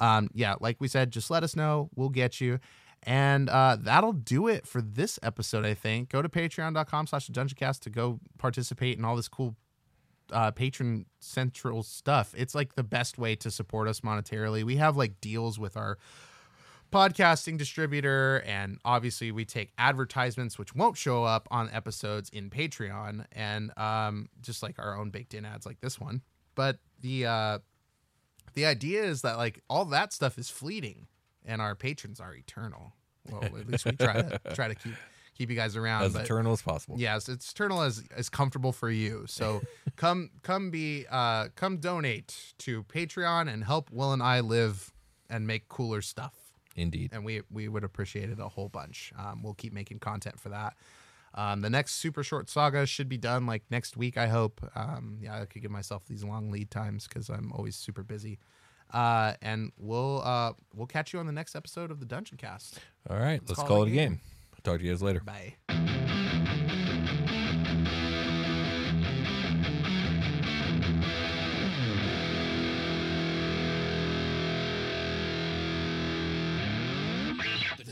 [0.00, 1.90] um, yeah, like we said, just let us know.
[1.94, 2.60] We'll get you.
[3.02, 6.08] And uh, that'll do it for this episode, I think.
[6.08, 9.54] Go to patreon.com slash dungeoncast to go participate in all this cool
[10.32, 12.34] uh, patron central stuff.
[12.36, 14.64] It's like the best way to support us monetarily.
[14.64, 15.98] We have like deals with our
[16.96, 23.26] podcasting distributor, and obviously we take advertisements which won't show up on episodes in Patreon,
[23.32, 26.22] and um, just like our own baked in ads like this one.
[26.54, 27.58] But the uh,
[28.54, 31.06] the idea is that like all that stuff is fleeting,
[31.44, 32.94] and our patrons are eternal.
[33.30, 34.94] Well, at least we try to try to keep
[35.36, 36.04] keep you guys around.
[36.04, 36.96] As but- eternal as possible.
[36.98, 39.24] Yes, it's eternal as as comfortable for you.
[39.28, 39.60] So
[39.96, 44.94] come come be uh come donate to Patreon and help Will and I live
[45.28, 46.45] and make cooler stuff.
[46.76, 47.10] Indeed.
[47.12, 49.12] And we we would appreciate it a whole bunch.
[49.18, 50.74] Um, we'll keep making content for that.
[51.34, 54.60] Um, the next super short saga should be done like next week, I hope.
[54.74, 58.38] Um, yeah, I could give myself these long lead times because I'm always super busy.
[58.92, 62.74] Uh, and we'll uh, we'll catch you on the next episode of the Dungeoncast.
[63.10, 64.10] All right, let's, call call, it a game.
[64.12, 64.20] game.
[64.62, 65.20] Talk to you guys later.
[65.20, 65.54] Bye.